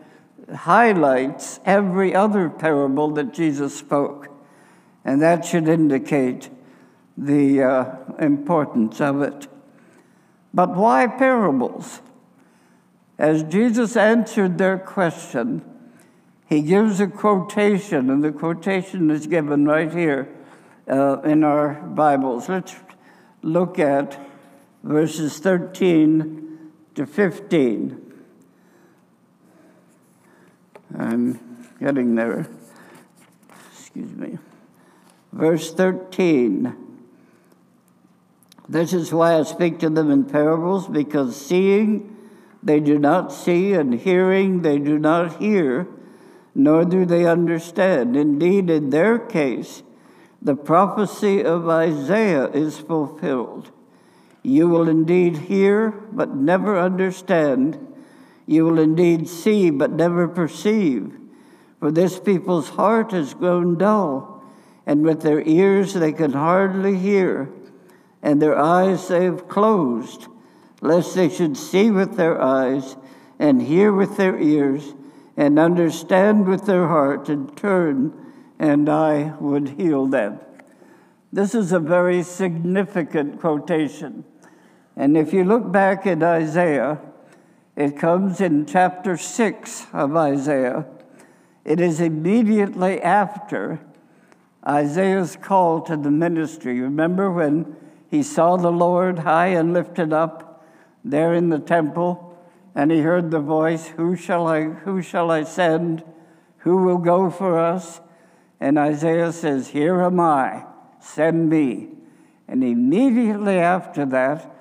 highlights 0.54 1.60
every 1.66 2.14
other 2.14 2.50
parable 2.50 3.12
that 3.12 3.34
Jesus 3.34 3.76
spoke. 3.76 4.30
And 5.04 5.22
that 5.22 5.46
should 5.46 5.68
indicate 5.68 6.50
the 7.18 7.62
uh, 7.62 7.96
importance 8.20 9.00
of 9.00 9.22
it. 9.22 9.48
But 10.54 10.76
why 10.76 11.08
parables? 11.08 12.02
As 13.18 13.44
Jesus 13.44 13.96
answered 13.96 14.58
their 14.58 14.78
question, 14.78 15.64
he 16.48 16.62
gives 16.62 17.00
a 17.00 17.08
quotation, 17.08 18.10
and 18.10 18.24
the 18.24 18.32
quotation 18.32 19.10
is 19.10 19.28
given 19.28 19.66
right 19.66 19.92
here 19.92 20.30
uh, 20.88 21.22
in 21.22 21.44
our 21.44 21.74
Bibles. 21.74 22.50
Let's 22.50 22.76
look 23.42 23.80
at 23.80 24.20
verses 24.84 25.40
13 25.40 26.72
to 26.96 27.06
15. 27.06 28.05
I'm 30.98 31.40
getting 31.80 32.16
there. 32.16 32.48
Excuse 33.72 34.12
me. 34.12 34.38
Verse 35.32 35.74
13. 35.74 36.76
This 38.68 38.94
is 38.94 39.14
why 39.14 39.38
I 39.38 39.44
speak 39.44 39.80
to 39.80 39.90
them 39.90 40.10
in 40.10 40.26
parables, 40.26 40.88
because 40.88 41.36
seeing 41.36 42.18
they 42.64 42.80
do 42.80 42.98
not 42.98 43.32
see, 43.32 43.74
and 43.74 43.94
hearing 43.94 44.62
they 44.62 44.80
do 44.80 44.98
not 44.98 45.38
hear, 45.38 45.88
nor 46.56 46.84
do 46.86 47.06
they 47.06 47.26
understand. 47.26 48.16
Indeed, 48.16 48.70
in 48.70 48.90
their 48.90 49.20
case, 49.20 49.84
the 50.42 50.56
prophecy 50.56 51.44
of 51.44 51.68
Isaiah 51.68 52.48
is 52.48 52.80
fulfilled. 52.80 53.72
You 54.42 54.68
will 54.70 54.88
indeed 54.88 55.38
hear, 55.38 55.92
but 56.12 56.36
never 56.36 56.80
understand. 56.80 57.95
You 58.46 58.66
will 58.66 58.80
indeed 58.80 59.28
see, 59.28 59.70
but 59.70 59.92
never 59.92 60.28
perceive. 60.28 61.18
For 61.80 61.92
this 61.92 62.20
people's 62.20 62.70
heart 62.70 63.12
has 63.12 63.34
grown 63.34 63.78
dull, 63.78 64.44
and 64.86 65.04
with 65.04 65.22
their 65.22 65.42
ears 65.42 65.94
they 65.94 66.12
can 66.12 66.34
hardly 66.34 66.98
hear, 66.98 67.50
and 68.22 68.42
their 68.42 68.58
eyes 68.58 69.08
they 69.08 69.26
have 69.26 69.48
closed, 69.48 70.28
lest 70.82 71.16
they 71.16 71.30
should 71.30 71.58
see 71.58 71.92
with 71.92 72.18
their 72.18 72.42
eyes, 72.42 72.98
and 73.40 73.62
hear 73.62 73.92
with 73.92 74.18
their 74.18 74.40
ears, 74.40 74.94
and 75.36 75.60
understand 75.60 76.48
with 76.48 76.66
their 76.66 76.88
heart, 76.88 77.30
and 77.30 77.56
turn, 77.58 78.14
and 78.58 78.88
I 78.88 79.34
would 79.40 79.70
heal 79.70 80.06
them. 80.06 80.40
This 81.34 81.54
is 81.54 81.72
a 81.72 81.80
very 81.80 82.24
significant 82.24 83.42
quotation. 83.42 84.24
And 84.96 85.18
if 85.18 85.34
you 85.34 85.44
look 85.44 85.70
back 85.72 86.08
at 86.08 86.24
Isaiah, 86.24 87.00
it 87.76 87.98
comes 87.98 88.40
in 88.40 88.66
chapter 88.66 89.18
6 89.18 89.88
of 89.92 90.16
Isaiah. 90.16 90.86
It 91.66 91.82
is 91.82 92.00
immediately 92.00 93.02
after 93.02 93.82
Isaiah's 94.66 95.36
call 95.36 95.82
to 95.82 95.98
the 95.98 96.12
ministry. 96.12 96.80
Remember 96.80 97.32
when 97.32 97.76
he 98.10 98.24
saw 98.24 98.56
the 98.56 98.72
Lord 98.72 99.20
high 99.20 99.48
and 99.48 99.74
lifted 99.74 100.14
up 100.14 100.64
there 101.04 101.34
in 101.34 101.50
the 101.50 101.60
temple, 101.60 102.38
and 102.74 102.92
he 102.92 103.00
heard 103.00 103.30
the 103.30 103.40
voice, 103.40 103.88
Who 103.90 104.16
shall 104.16 104.48
I, 104.48 104.64
who 104.64 105.02
shall 105.02 105.30
I 105.30 105.44
send? 105.44 106.04
Who 106.60 106.78
will 106.78 106.98
go 106.98 107.30
for 107.30 107.60
us? 107.60 108.00
And 108.60 108.80
Isaiah 108.80 109.32
says, 109.32 109.70
Here 109.70 110.02
am 110.02 110.20
I, 110.20 110.66
send 111.00 111.50
me. 111.50 111.90
And 112.48 112.64
immediately 112.64 113.58
after 113.58 114.06
that, 114.08 114.55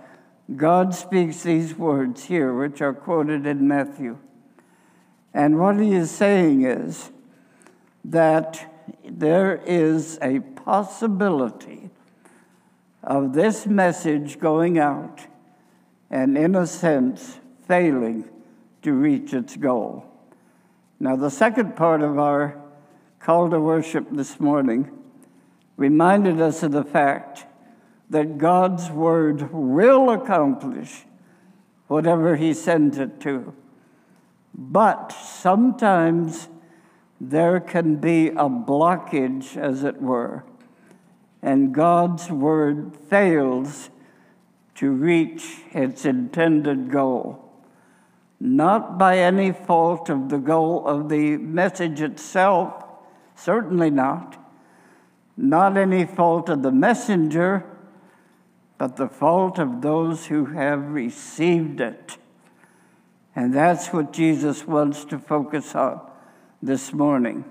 God 0.54 0.94
speaks 0.94 1.42
these 1.42 1.76
words 1.76 2.24
here, 2.24 2.52
which 2.52 2.82
are 2.82 2.92
quoted 2.92 3.46
in 3.46 3.66
Matthew. 3.66 4.18
And 5.32 5.58
what 5.58 5.80
he 5.80 5.92
is 5.94 6.10
saying 6.10 6.64
is 6.64 7.10
that 8.04 8.70
there 9.04 9.56
is 9.64 10.18
a 10.20 10.40
possibility 10.40 11.90
of 13.02 13.32
this 13.32 13.66
message 13.66 14.38
going 14.38 14.78
out 14.78 15.26
and, 16.10 16.36
in 16.36 16.54
a 16.54 16.66
sense, 16.66 17.40
failing 17.66 18.28
to 18.82 18.92
reach 18.92 19.32
its 19.32 19.56
goal. 19.56 20.06
Now, 21.00 21.16
the 21.16 21.30
second 21.30 21.74
part 21.74 22.02
of 22.02 22.18
our 22.18 22.60
call 23.18 23.50
to 23.50 23.58
worship 23.58 24.06
this 24.10 24.38
morning 24.38 24.90
reminded 25.76 26.40
us 26.40 26.62
of 26.62 26.72
the 26.72 26.84
fact 26.84 27.46
that 28.10 28.38
God's 28.38 28.90
word 28.90 29.52
will 29.52 30.10
accomplish 30.10 31.04
whatever 31.86 32.36
He 32.36 32.52
sends 32.54 32.98
it 32.98 33.20
to. 33.20 33.54
But 34.54 35.12
sometimes 35.12 36.48
there 37.20 37.60
can 37.60 37.96
be 37.96 38.28
a 38.28 38.48
blockage, 38.48 39.56
as 39.56 39.84
it 39.84 40.00
were, 40.00 40.44
and 41.42 41.74
God's 41.74 42.30
word 42.30 42.96
fails 43.08 43.90
to 44.76 44.90
reach 44.90 45.60
its 45.72 46.04
intended 46.04 46.90
goal. 46.90 47.40
Not 48.40 48.98
by 48.98 49.18
any 49.18 49.52
fault 49.52 50.10
of 50.10 50.28
the 50.28 50.38
goal 50.38 50.86
of 50.86 51.08
the 51.08 51.36
message 51.36 52.00
itself, 52.00 52.84
certainly 53.34 53.90
not. 53.90 54.36
Not 55.36 55.76
any 55.76 56.04
fault 56.04 56.48
of 56.48 56.62
the 56.62 56.72
messenger, 56.72 57.64
but 58.84 58.96
the 58.96 59.08
fault 59.08 59.58
of 59.58 59.80
those 59.80 60.26
who 60.26 60.44
have 60.44 60.90
received 60.90 61.80
it. 61.80 62.18
And 63.34 63.54
that's 63.54 63.94
what 63.94 64.12
Jesus 64.12 64.66
wants 64.66 65.06
to 65.06 65.18
focus 65.18 65.74
on 65.74 66.02
this 66.60 66.92
morning. 66.92 67.46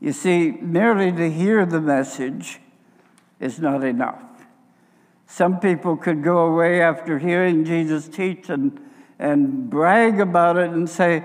You 0.00 0.10
see, 0.10 0.50
merely 0.50 1.12
to 1.12 1.30
hear 1.30 1.64
the 1.64 1.80
message 1.80 2.58
is 3.38 3.60
not 3.60 3.84
enough. 3.84 4.20
Some 5.28 5.60
people 5.60 5.96
could 5.96 6.24
go 6.24 6.38
away 6.38 6.82
after 6.82 7.20
hearing 7.20 7.64
Jesus 7.64 8.08
teach 8.08 8.50
and, 8.50 8.80
and 9.20 9.70
brag 9.70 10.18
about 10.18 10.56
it 10.56 10.70
and 10.70 10.90
say, 10.90 11.24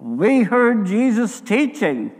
We 0.00 0.42
heard 0.42 0.84
Jesus 0.84 1.40
teaching. 1.40 2.10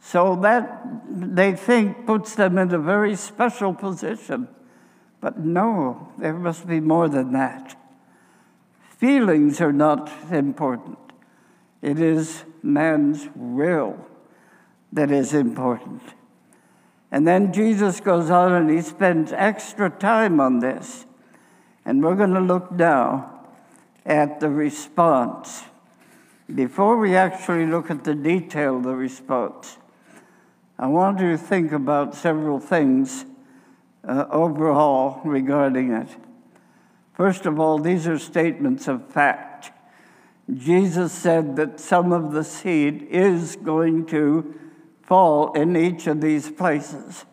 So 0.00 0.34
that 0.42 0.84
they 1.08 1.52
think 1.52 2.06
puts 2.06 2.34
them 2.34 2.58
in 2.58 2.74
a 2.74 2.78
very 2.80 3.14
special 3.14 3.72
position. 3.72 4.48
But 5.20 5.38
no, 5.38 6.12
there 6.18 6.34
must 6.34 6.66
be 6.66 6.80
more 6.80 7.08
than 7.08 7.32
that. 7.32 7.76
Feelings 8.98 9.60
are 9.60 9.72
not 9.72 10.10
important, 10.30 10.98
it 11.82 12.00
is 12.00 12.44
man's 12.62 13.28
will 13.34 14.04
that 14.92 15.10
is 15.10 15.34
important. 15.34 16.02
And 17.10 17.26
then 17.26 17.52
Jesus 17.52 18.00
goes 18.00 18.30
on 18.30 18.52
and 18.52 18.70
he 18.70 18.82
spends 18.82 19.32
extra 19.32 19.88
time 19.88 20.40
on 20.40 20.58
this. 20.58 21.06
And 21.84 22.02
we're 22.02 22.16
going 22.16 22.34
to 22.34 22.40
look 22.40 22.70
now 22.72 23.46
at 24.04 24.40
the 24.40 24.50
response. 24.50 25.64
Before 26.54 26.98
we 26.98 27.14
actually 27.14 27.66
look 27.66 27.90
at 27.90 28.04
the 28.04 28.14
detail 28.14 28.76
of 28.76 28.82
the 28.82 28.94
response, 28.94 29.78
I 30.78 30.86
want 30.86 31.20
you 31.20 31.32
to 31.32 31.38
think 31.38 31.72
about 31.72 32.14
several 32.14 32.60
things 32.60 33.24
uh, 34.06 34.26
overall 34.30 35.20
regarding 35.24 35.92
it. 35.92 36.08
First 37.14 37.46
of 37.46 37.58
all, 37.58 37.78
these 37.78 38.06
are 38.06 38.18
statements 38.18 38.86
of 38.88 39.08
fact. 39.08 39.72
Jesus 40.52 41.12
said 41.12 41.56
that 41.56 41.80
some 41.80 42.12
of 42.12 42.32
the 42.32 42.44
seed 42.44 43.06
is 43.10 43.56
going 43.56 44.06
to 44.06 44.54
fall 45.02 45.52
in 45.52 45.76
each 45.76 46.06
of 46.06 46.20
these 46.20 46.50
places. 46.50 47.24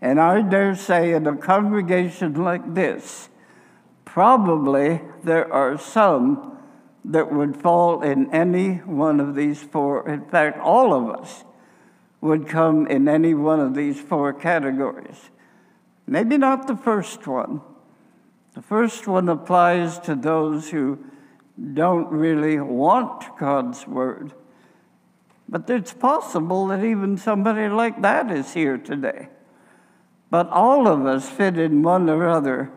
And 0.00 0.20
I 0.20 0.42
dare 0.42 0.74
say, 0.74 1.12
in 1.12 1.26
a 1.26 1.36
congregation 1.36 2.34
like 2.34 2.74
this, 2.74 3.28
probably 4.04 5.00
there 5.22 5.52
are 5.52 5.78
some 5.78 6.58
that 7.04 7.32
would 7.32 7.56
fall 7.56 8.02
in 8.02 8.32
any 8.32 8.76
one 8.78 9.20
of 9.20 9.34
these 9.34 9.62
four. 9.62 10.08
In 10.08 10.24
fact, 10.24 10.58
all 10.58 10.92
of 10.92 11.20
us 11.20 11.44
would 12.20 12.48
come 12.48 12.86
in 12.88 13.08
any 13.08 13.34
one 13.34 13.60
of 13.60 13.74
these 13.74 14.00
four 14.00 14.32
categories. 14.32 15.30
Maybe 16.06 16.38
not 16.38 16.66
the 16.66 16.76
first 16.76 17.26
one. 17.26 17.60
The 18.54 18.62
first 18.62 19.06
one 19.06 19.28
applies 19.28 19.98
to 20.00 20.14
those 20.14 20.70
who 20.70 20.98
don't 21.74 22.08
really 22.08 22.60
want 22.60 23.36
God's 23.38 23.86
word. 23.86 24.32
But 25.48 25.68
it's 25.70 25.92
possible 25.92 26.66
that 26.68 26.84
even 26.84 27.16
somebody 27.16 27.68
like 27.68 28.02
that 28.02 28.30
is 28.30 28.54
here 28.54 28.78
today. 28.78 29.28
But 30.30 30.48
all 30.48 30.88
of 30.88 31.06
us 31.06 31.28
fit 31.28 31.58
in 31.58 31.82
one 31.82 32.08
or 32.08 32.28
other 32.28 32.70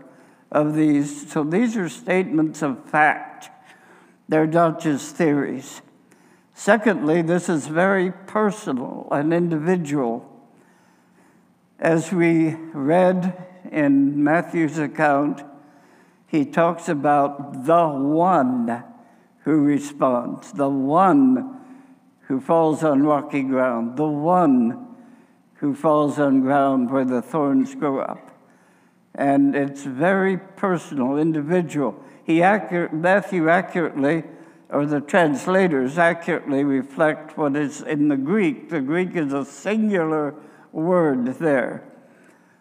of 0.51 0.75
these. 0.75 1.31
So 1.31 1.43
these 1.43 1.75
are 1.77 1.89
statements 1.89 2.61
of 2.61 2.83
fact, 2.89 3.49
they're 4.27 4.47
not 4.47 4.79
just 4.79 5.15
theories. 5.15 5.81
Secondly, 6.53 7.21
this 7.21 7.49
is 7.49 7.67
very 7.67 8.11
personal 8.11 9.07
and 9.11 9.33
individual. 9.33 10.25
As 11.79 12.11
we 12.11 12.55
read 12.73 13.47
in 13.71 14.21
Matthew's 14.21 14.77
account, 14.77 15.43
he 16.27 16.43
talks 16.43 16.89
about 16.89 17.65
the 17.65 17.87
one 17.87 18.83
who 19.45 19.63
responds, 19.63 20.51
the 20.51 20.67
one 20.67 21.57
who 22.27 22.41
falls 22.41 22.83
on 22.83 23.03
rocky 23.03 23.43
ground, 23.43 23.95
the 23.95 24.05
one 24.05 24.87
who 25.55 25.73
falls 25.73 26.19
on 26.19 26.41
ground 26.41 26.91
where 26.91 27.05
the 27.05 27.21
thorns 27.21 27.73
grow 27.75 27.99
up. 27.99 28.29
And 29.15 29.55
it's 29.55 29.83
very 29.83 30.37
personal, 30.37 31.17
individual. 31.17 32.03
He 32.25 32.43
accurate, 32.43 32.93
Matthew 32.93 33.47
accurately, 33.47 34.23
or 34.69 34.85
the 34.85 34.99
translators 34.99 35.97
accurately 35.97 36.65
reflect 36.65 37.37
what 37.37 37.55
is 37.55 37.81
in 37.81 38.09
the 38.09 38.17
Greek. 38.17 38.69
The 38.69 38.81
Greek 38.81 39.15
is 39.15 39.31
a 39.31 39.45
singular 39.45 40.35
word 40.71 41.25
there. 41.35 41.83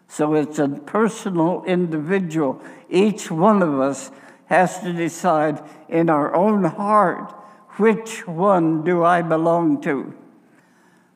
So 0.07 0.33
it's 0.33 0.57
a 0.57 0.67
personal, 0.67 1.63
individual. 1.65 2.61
Each 2.89 3.29
one 3.29 3.61
of 3.61 3.79
us 3.79 4.11
has 4.47 4.79
to 4.79 4.91
decide 4.91 5.61
in 5.87 6.09
our 6.09 6.33
own 6.33 6.63
heart 6.63 7.31
which 7.77 8.27
one 8.27 8.83
do 8.83 9.03
I 9.03 9.21
belong 9.21 9.81
to? 9.81 10.13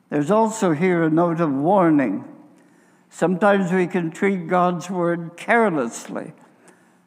There's 0.08 0.30
also 0.30 0.72
here 0.72 1.02
a 1.02 1.10
note 1.10 1.40
of 1.40 1.52
warning. 1.52 2.24
Sometimes 3.10 3.72
we 3.72 3.86
can 3.86 4.12
treat 4.12 4.46
God's 4.46 4.88
word 4.88 5.32
carelessly. 5.36 6.32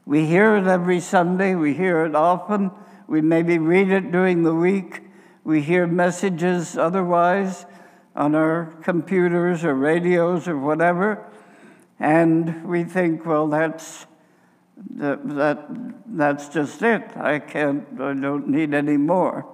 We 0.06 0.26
hear 0.26 0.58
it 0.58 0.68
every 0.68 1.00
Sunday, 1.00 1.56
we 1.56 1.74
hear 1.74 2.06
it 2.06 2.16
often, 2.16 2.72
we 3.08 3.22
maybe 3.22 3.58
read 3.58 3.90
it 3.90 4.12
during 4.12 4.44
the 4.44 4.54
week, 4.54 5.02
we 5.44 5.62
hear 5.62 5.88
messages 5.88 6.78
otherwise 6.78 7.66
on 8.18 8.36
our 8.36 8.74
computers 8.82 9.64
or 9.64 9.74
radios 9.74 10.48
or 10.48 10.58
whatever, 10.58 11.26
and 12.00 12.68
we 12.68 12.84
think, 12.84 13.26
well, 13.26 13.48
that's 13.48 14.06
that, 14.92 15.28
that, 15.36 15.68
that's 16.06 16.50
just 16.50 16.82
it. 16.82 17.04
I 17.16 17.40
can't, 17.40 17.86
I 17.94 18.14
don't 18.14 18.48
need 18.48 18.74
any 18.74 18.98
more. 18.98 19.48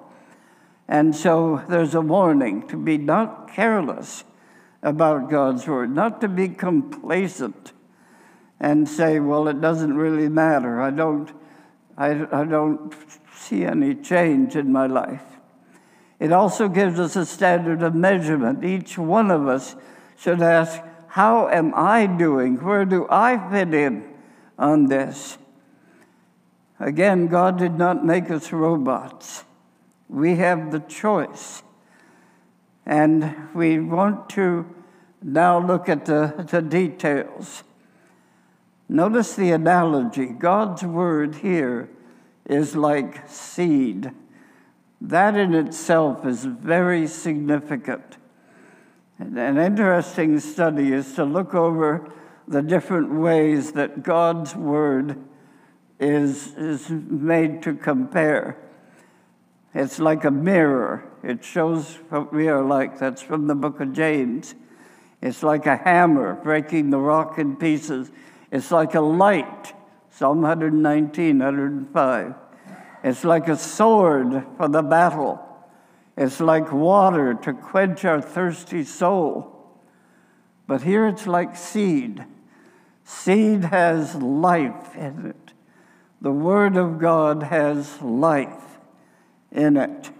And 0.87 1.15
so 1.15 1.63
there's 1.69 1.95
a 1.95 2.01
warning 2.01 2.67
to 2.67 2.77
be 2.77 2.97
not 2.97 3.51
careless 3.53 4.25
about 4.81 5.29
God's 5.29 5.65
word, 5.67 5.95
not 5.95 6.19
to 6.21 6.27
be 6.27 6.49
complacent 6.49 7.71
and 8.59 8.87
say, 8.87 9.19
well, 9.19 9.47
it 9.47 9.61
doesn't 9.61 9.95
really 9.95 10.27
matter. 10.29 10.81
I 10.81 10.89
don't, 10.89 11.31
I, 11.97 12.27
I 12.31 12.43
don't 12.43 12.93
see 13.33 13.63
any 13.63 13.95
change 13.95 14.55
in 14.55 14.71
my 14.71 14.87
life. 14.87 15.32
It 16.23 16.31
also 16.31 16.69
gives 16.69 16.99
us 16.99 17.15
a 17.17 17.25
standard 17.25 17.83
of 17.83 17.93
measurement. 17.93 18.63
Each 18.63 18.97
one 18.97 19.29
of 19.29 19.47
us 19.47 19.75
should 20.17 20.41
ask, 20.41 20.81
how 21.07 21.49
am 21.49 21.73
I 21.75 22.05
doing? 22.07 22.63
Where 22.63 22.85
do 22.85 23.05
I 23.09 23.37
fit 23.51 23.73
in? 23.73 24.13
on 24.57 24.87
this. 24.87 25.37
Again, 26.79 27.27
God 27.27 27.57
did 27.57 27.77
not 27.77 28.05
make 28.05 28.29
us 28.29 28.51
robots. 28.51 29.43
We 30.09 30.35
have 30.35 30.71
the 30.71 30.79
choice. 30.79 31.63
And 32.85 33.35
we 33.53 33.79
want 33.79 34.29
to 34.31 34.65
now 35.21 35.65
look 35.65 35.87
at 35.87 36.05
the, 36.05 36.45
the 36.49 36.61
details. 36.61 37.63
Notice 38.89 39.35
the 39.35 39.51
analogy. 39.51 40.27
God's 40.27 40.83
word 40.83 41.35
here 41.35 41.89
is 42.45 42.75
like 42.75 43.29
seed. 43.29 44.11
That 45.03 45.35
in 45.35 45.53
itself 45.53 46.25
is 46.25 46.45
very 46.45 47.07
significant. 47.07 48.15
An 49.19 49.57
interesting 49.57 50.39
study 50.39 50.93
is 50.93 51.13
to 51.15 51.25
look 51.25 51.53
over 51.53 52.09
the 52.47 52.61
different 52.61 53.13
ways 53.13 53.73
that 53.73 54.01
God's 54.01 54.55
Word 54.55 55.17
is, 55.99 56.53
is 56.55 56.89
made 56.89 57.61
to 57.63 57.73
compare. 57.73 58.57
It's 59.73 59.99
like 59.99 60.23
a 60.23 60.31
mirror. 60.31 61.03
It 61.21 61.43
shows 61.43 61.99
what 62.07 62.33
we 62.33 62.47
are 62.47 62.63
like. 62.63 62.97
That's 62.97 63.21
from 63.21 63.47
the 63.47 63.55
book 63.55 63.81
of 63.81 63.91
James. 63.91 64.55
It's 65.21 65.43
like 65.43 65.65
a 65.65 65.75
hammer 65.75 66.35
breaking 66.35 66.91
the 66.91 66.99
rock 66.99 67.37
in 67.37 67.57
pieces. 67.57 68.09
It's 68.51 68.71
like 68.71 68.95
a 68.95 69.01
light, 69.01 69.73
Psalm 70.11 70.41
119, 70.41 71.39
105. 71.39 72.35
It's 73.03 73.23
like 73.23 73.47
a 73.49 73.57
sword 73.57 74.45
for 74.57 74.69
the 74.69 74.81
battle. 74.81 75.45
It's 76.15 76.39
like 76.39 76.71
water 76.71 77.33
to 77.33 77.53
quench 77.53 78.05
our 78.05 78.21
thirsty 78.21 78.83
soul. 78.83 79.49
But 80.67 80.83
here 80.83 81.07
it's 81.07 81.27
like 81.27 81.57
seed. 81.57 82.25
Seed 83.03 83.65
has 83.65 84.15
life 84.15 84.95
in 84.95 85.25
it. 85.25 85.53
The 86.21 86.31
Word 86.31 86.77
of 86.77 86.99
God 86.99 87.43
has 87.43 88.01
life 88.01 88.77
in 89.51 89.75
it. 89.75 90.11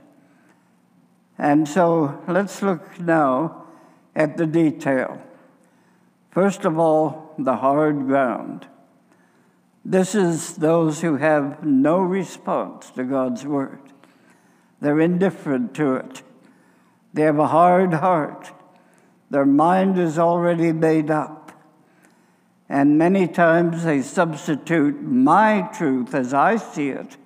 And 1.37 1.67
so 1.67 2.21
let's 2.27 2.61
look 2.61 2.99
now 2.99 3.67
at 4.15 4.35
the 4.35 4.45
detail. 4.45 5.21
First 6.31 6.65
of 6.65 6.77
all, 6.77 7.33
the 7.37 7.57
hard 7.57 8.05
ground. 8.07 8.67
This 9.85 10.15
is 10.15 10.55
those 10.55 11.01
who 11.01 11.17
have 11.17 11.63
no 11.65 11.99
response 11.99 12.89
to 12.91 13.03
God's 13.03 13.45
Word. 13.45 13.79
They're 14.79 14.99
indifferent 14.99 15.75
to 15.75 15.95
it. 15.95 16.21
They 17.13 17.23
have 17.23 17.39
a 17.39 17.47
hard 17.47 17.93
heart. 17.95 18.51
Their 19.29 19.45
mind 19.45 19.99
is 19.99 20.17
already 20.17 20.71
made 20.71 21.11
up. 21.11 21.51
And 22.69 22.97
many 22.97 23.27
times 23.27 23.83
they 23.83 24.01
substitute 24.01 25.01
my 25.01 25.69
truth 25.73 26.15
as 26.15 26.33
I 26.33 26.55
see 26.55 26.89
it 26.89 27.17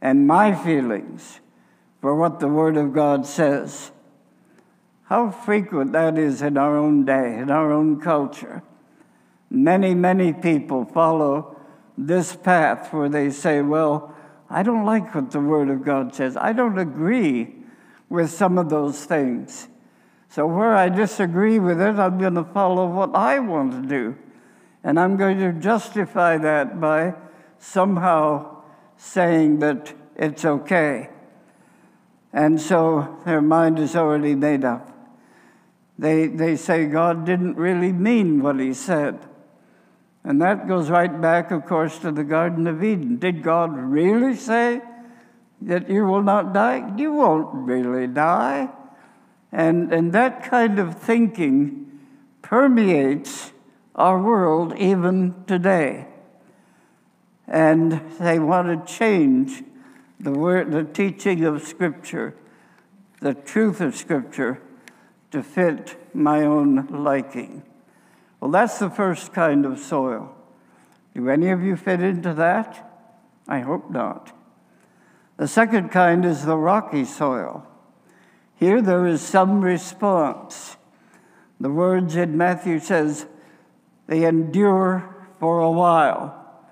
and 0.00 0.26
my 0.26 0.54
feelings 0.54 1.40
for 2.00 2.16
what 2.16 2.40
the 2.40 2.48
Word 2.48 2.76
of 2.76 2.92
God 2.92 3.26
says. 3.26 3.92
How 5.04 5.30
frequent 5.30 5.92
that 5.92 6.18
is 6.18 6.42
in 6.42 6.56
our 6.56 6.76
own 6.76 7.04
day, 7.04 7.38
in 7.38 7.50
our 7.50 7.70
own 7.70 8.00
culture. 8.00 8.62
Many, 9.50 9.94
many 9.94 10.32
people 10.32 10.84
follow 10.84 11.51
this 11.96 12.34
path 12.36 12.92
where 12.92 13.08
they 13.08 13.30
say, 13.30 13.60
Well, 13.60 14.14
I 14.48 14.62
don't 14.62 14.84
like 14.84 15.14
what 15.14 15.30
the 15.30 15.40
Word 15.40 15.70
of 15.70 15.84
God 15.84 16.14
says. 16.14 16.36
I 16.36 16.52
don't 16.52 16.78
agree 16.78 17.54
with 18.08 18.30
some 18.30 18.58
of 18.58 18.68
those 18.68 19.04
things. 19.04 19.68
So, 20.28 20.46
where 20.46 20.74
I 20.74 20.88
disagree 20.88 21.58
with 21.58 21.80
it, 21.80 21.98
I'm 21.98 22.18
going 22.18 22.34
to 22.34 22.44
follow 22.44 22.86
what 22.86 23.14
I 23.14 23.38
want 23.38 23.72
to 23.72 23.88
do. 23.88 24.16
And 24.84 24.98
I'm 24.98 25.16
going 25.16 25.38
to 25.38 25.52
justify 25.52 26.38
that 26.38 26.80
by 26.80 27.14
somehow 27.58 28.62
saying 28.96 29.60
that 29.60 29.94
it's 30.16 30.44
okay. 30.44 31.10
And 32.32 32.60
so 32.60 33.18
their 33.24 33.42
mind 33.42 33.78
is 33.78 33.94
already 33.94 34.34
made 34.34 34.64
up. 34.64 34.88
They, 35.98 36.26
they 36.26 36.56
say 36.56 36.86
God 36.86 37.24
didn't 37.24 37.56
really 37.56 37.92
mean 37.92 38.42
what 38.42 38.58
he 38.58 38.74
said. 38.74 39.18
And 40.24 40.40
that 40.40 40.68
goes 40.68 40.88
right 40.88 41.20
back, 41.20 41.50
of 41.50 41.66
course, 41.66 41.98
to 41.98 42.12
the 42.12 42.24
Garden 42.24 42.66
of 42.66 42.82
Eden. 42.82 43.18
Did 43.18 43.42
God 43.42 43.76
really 43.76 44.36
say 44.36 44.80
that 45.62 45.90
you 45.90 46.04
will 46.04 46.22
not 46.22 46.52
die? 46.52 46.92
You 46.96 47.12
won't 47.12 47.52
really 47.52 48.06
die. 48.06 48.68
And, 49.50 49.92
and 49.92 50.12
that 50.12 50.44
kind 50.44 50.78
of 50.78 50.96
thinking 50.96 52.00
permeates 52.40 53.52
our 53.94 54.20
world 54.20 54.76
even 54.76 55.44
today. 55.46 56.06
And 57.48 58.00
they 58.18 58.38
want 58.38 58.86
to 58.86 58.92
change 58.94 59.62
the 60.20 60.30
word, 60.30 60.70
the 60.70 60.84
teaching 60.84 61.44
of 61.44 61.62
Scripture, 61.62 62.34
the 63.20 63.34
truth 63.34 63.80
of 63.80 63.96
Scripture, 63.96 64.62
to 65.32 65.42
fit 65.42 65.96
my 66.14 66.42
own 66.42 66.86
liking. 66.86 67.62
Well, 68.42 68.50
that's 68.50 68.80
the 68.80 68.90
first 68.90 69.32
kind 69.32 69.64
of 69.64 69.78
soil. 69.78 70.34
Do 71.14 71.30
any 71.30 71.50
of 71.50 71.62
you 71.62 71.76
fit 71.76 72.02
into 72.02 72.34
that? 72.34 72.92
I 73.46 73.60
hope 73.60 73.88
not. 73.88 74.36
The 75.36 75.46
second 75.46 75.90
kind 75.90 76.24
is 76.24 76.44
the 76.44 76.56
rocky 76.56 77.04
soil. 77.04 77.64
Here 78.56 78.82
there 78.82 79.06
is 79.06 79.20
some 79.20 79.60
response. 79.60 80.76
The 81.60 81.70
words 81.70 82.16
in 82.16 82.36
Matthew 82.36 82.80
says, 82.80 83.26
they 84.08 84.24
endure 84.24 85.14
for 85.38 85.60
a 85.60 85.70
while. 85.70 86.66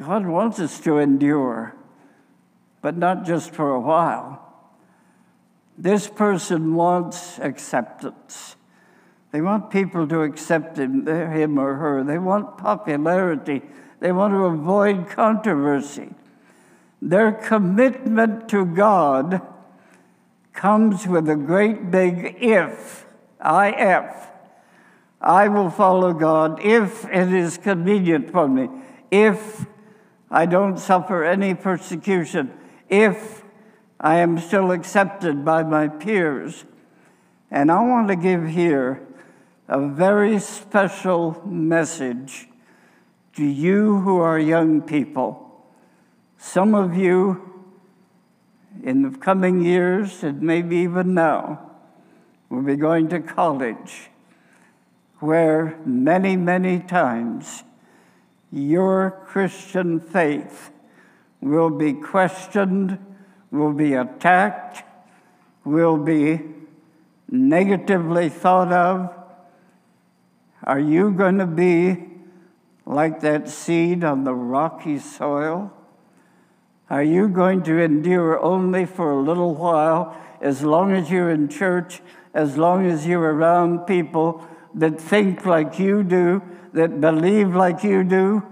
God 0.00 0.26
wants 0.26 0.58
us 0.58 0.80
to 0.80 0.98
endure, 0.98 1.76
but 2.82 2.96
not 2.96 3.24
just 3.24 3.52
for 3.52 3.70
a 3.70 3.80
while. 3.80 4.52
This 5.76 6.08
person 6.08 6.74
wants 6.74 7.38
acceptance. 7.38 8.56
They 9.30 9.40
want 9.40 9.70
people 9.70 10.06
to 10.08 10.22
accept 10.22 10.78
him, 10.78 11.06
him 11.06 11.58
or 11.58 11.74
her. 11.74 12.02
They 12.02 12.18
want 12.18 12.56
popularity. 12.56 13.62
They 14.00 14.12
want 14.12 14.32
to 14.32 14.46
avoid 14.46 15.08
controversy. 15.08 16.14
Their 17.02 17.32
commitment 17.32 18.48
to 18.48 18.64
God 18.64 19.42
comes 20.52 21.06
with 21.06 21.28
a 21.28 21.36
great 21.36 21.90
big 21.90 22.38
if, 22.40 23.06
IF. 23.44 24.28
I 25.20 25.48
will 25.48 25.70
follow 25.70 26.12
God 26.12 26.60
if 26.60 27.04
it 27.06 27.32
is 27.32 27.58
convenient 27.58 28.30
for 28.30 28.48
me, 28.48 28.68
if 29.10 29.66
I 30.30 30.46
don't 30.46 30.78
suffer 30.78 31.24
any 31.24 31.54
persecution, 31.54 32.52
if 32.88 33.44
I 34.00 34.16
am 34.16 34.38
still 34.38 34.70
accepted 34.70 35.44
by 35.44 35.62
my 35.64 35.88
peers. 35.88 36.64
And 37.50 37.70
I 37.70 37.80
want 37.80 38.08
to 38.08 38.16
give 38.16 38.48
here 38.48 39.07
a 39.68 39.86
very 39.86 40.38
special 40.38 41.42
message 41.44 42.48
to 43.36 43.44
you 43.44 44.00
who 44.00 44.18
are 44.18 44.38
young 44.38 44.80
people. 44.80 45.62
Some 46.38 46.74
of 46.74 46.96
you 46.96 47.62
in 48.82 49.02
the 49.02 49.18
coming 49.18 49.62
years, 49.62 50.22
and 50.22 50.40
maybe 50.40 50.76
even 50.78 51.12
now, 51.12 51.70
will 52.48 52.62
be 52.62 52.76
going 52.76 53.08
to 53.08 53.20
college, 53.20 54.08
where 55.20 55.78
many, 55.84 56.34
many 56.34 56.78
times 56.78 57.62
your 58.50 59.22
Christian 59.26 60.00
faith 60.00 60.70
will 61.42 61.70
be 61.70 61.92
questioned, 61.92 62.98
will 63.50 63.74
be 63.74 63.92
attacked, 63.92 64.82
will 65.64 65.98
be 65.98 66.40
negatively 67.30 68.30
thought 68.30 68.72
of. 68.72 69.17
Are 70.68 70.78
you 70.78 71.12
going 71.12 71.38
to 71.38 71.46
be 71.46 72.04
like 72.84 73.20
that 73.20 73.48
seed 73.48 74.04
on 74.04 74.24
the 74.24 74.34
rocky 74.34 74.98
soil? 74.98 75.72
Are 76.90 77.02
you 77.02 77.28
going 77.28 77.62
to 77.62 77.78
endure 77.78 78.38
only 78.38 78.84
for 78.84 79.12
a 79.12 79.22
little 79.22 79.54
while, 79.54 80.14
as 80.42 80.62
long 80.62 80.92
as 80.92 81.10
you're 81.10 81.30
in 81.30 81.48
church, 81.48 82.02
as 82.34 82.58
long 82.58 82.84
as 82.84 83.06
you're 83.06 83.32
around 83.32 83.86
people 83.86 84.46
that 84.74 85.00
think 85.00 85.46
like 85.46 85.78
you 85.78 86.02
do, 86.02 86.42
that 86.74 87.00
believe 87.00 87.54
like 87.54 87.82
you 87.82 88.04
do? 88.04 88.42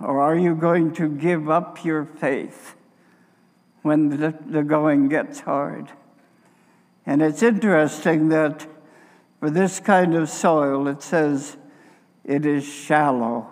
Or 0.00 0.20
are 0.20 0.36
you 0.36 0.56
going 0.56 0.94
to 0.94 1.08
give 1.08 1.48
up 1.48 1.84
your 1.84 2.04
faith 2.04 2.74
when 3.82 4.08
the, 4.08 4.34
the 4.46 4.64
going 4.64 5.08
gets 5.08 5.40
hard? 5.40 5.92
And 7.06 7.22
it's 7.22 7.42
interesting 7.44 8.30
that 8.30 8.66
for 9.40 9.48
this 9.48 9.80
kind 9.80 10.14
of 10.14 10.28
soil, 10.28 10.86
it 10.86 11.02
says 11.02 11.56
it 12.24 12.44
is 12.44 12.62
shallow, 12.62 13.48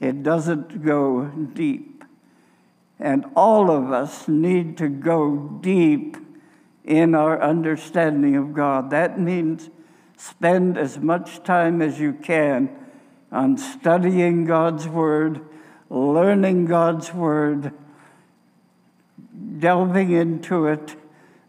it 0.00 0.22
doesn't 0.22 0.82
go 0.82 1.26
deep. 1.26 2.02
And 2.98 3.26
all 3.36 3.70
of 3.70 3.92
us 3.92 4.26
need 4.26 4.78
to 4.78 4.88
go 4.88 5.36
deep 5.60 6.16
in 6.82 7.14
our 7.14 7.40
understanding 7.42 8.36
of 8.36 8.54
God. 8.54 8.88
That 8.88 9.20
means 9.20 9.68
spend 10.16 10.78
as 10.78 10.96
much 10.96 11.42
time 11.42 11.82
as 11.82 12.00
you 12.00 12.14
can 12.14 12.70
on 13.30 13.58
studying 13.58 14.46
God's 14.46 14.88
Word, 14.88 15.42
learning 15.90 16.64
God's 16.64 17.12
Word, 17.12 17.72
delving 19.58 20.12
into 20.12 20.66
it, 20.66 20.96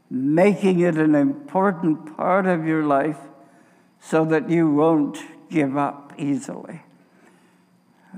making 0.09 0.81
it 0.81 0.97
an 0.97 1.15
important 1.15 2.17
part 2.17 2.45
of 2.45 2.65
your 2.65 2.83
life 2.83 3.19
so 4.09 4.23
that 4.23 4.49
you 4.49 4.71
won't 4.71 5.17
give 5.49 5.75
up 5.75 6.13
easily. 6.17 6.81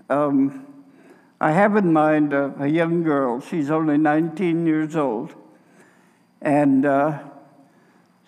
Um, 0.08 0.68
I 1.42 1.52
have 1.52 1.76
in 1.76 1.92
mind 1.92 2.32
a, 2.32 2.54
a, 2.60 2.68
young 2.68 3.02
girl. 3.02 3.42
She's 3.42 3.72
only 3.72 3.98
19 3.98 4.68
years 4.68 4.96
old. 4.96 5.34
And 6.42 6.86
uh, 6.86 7.20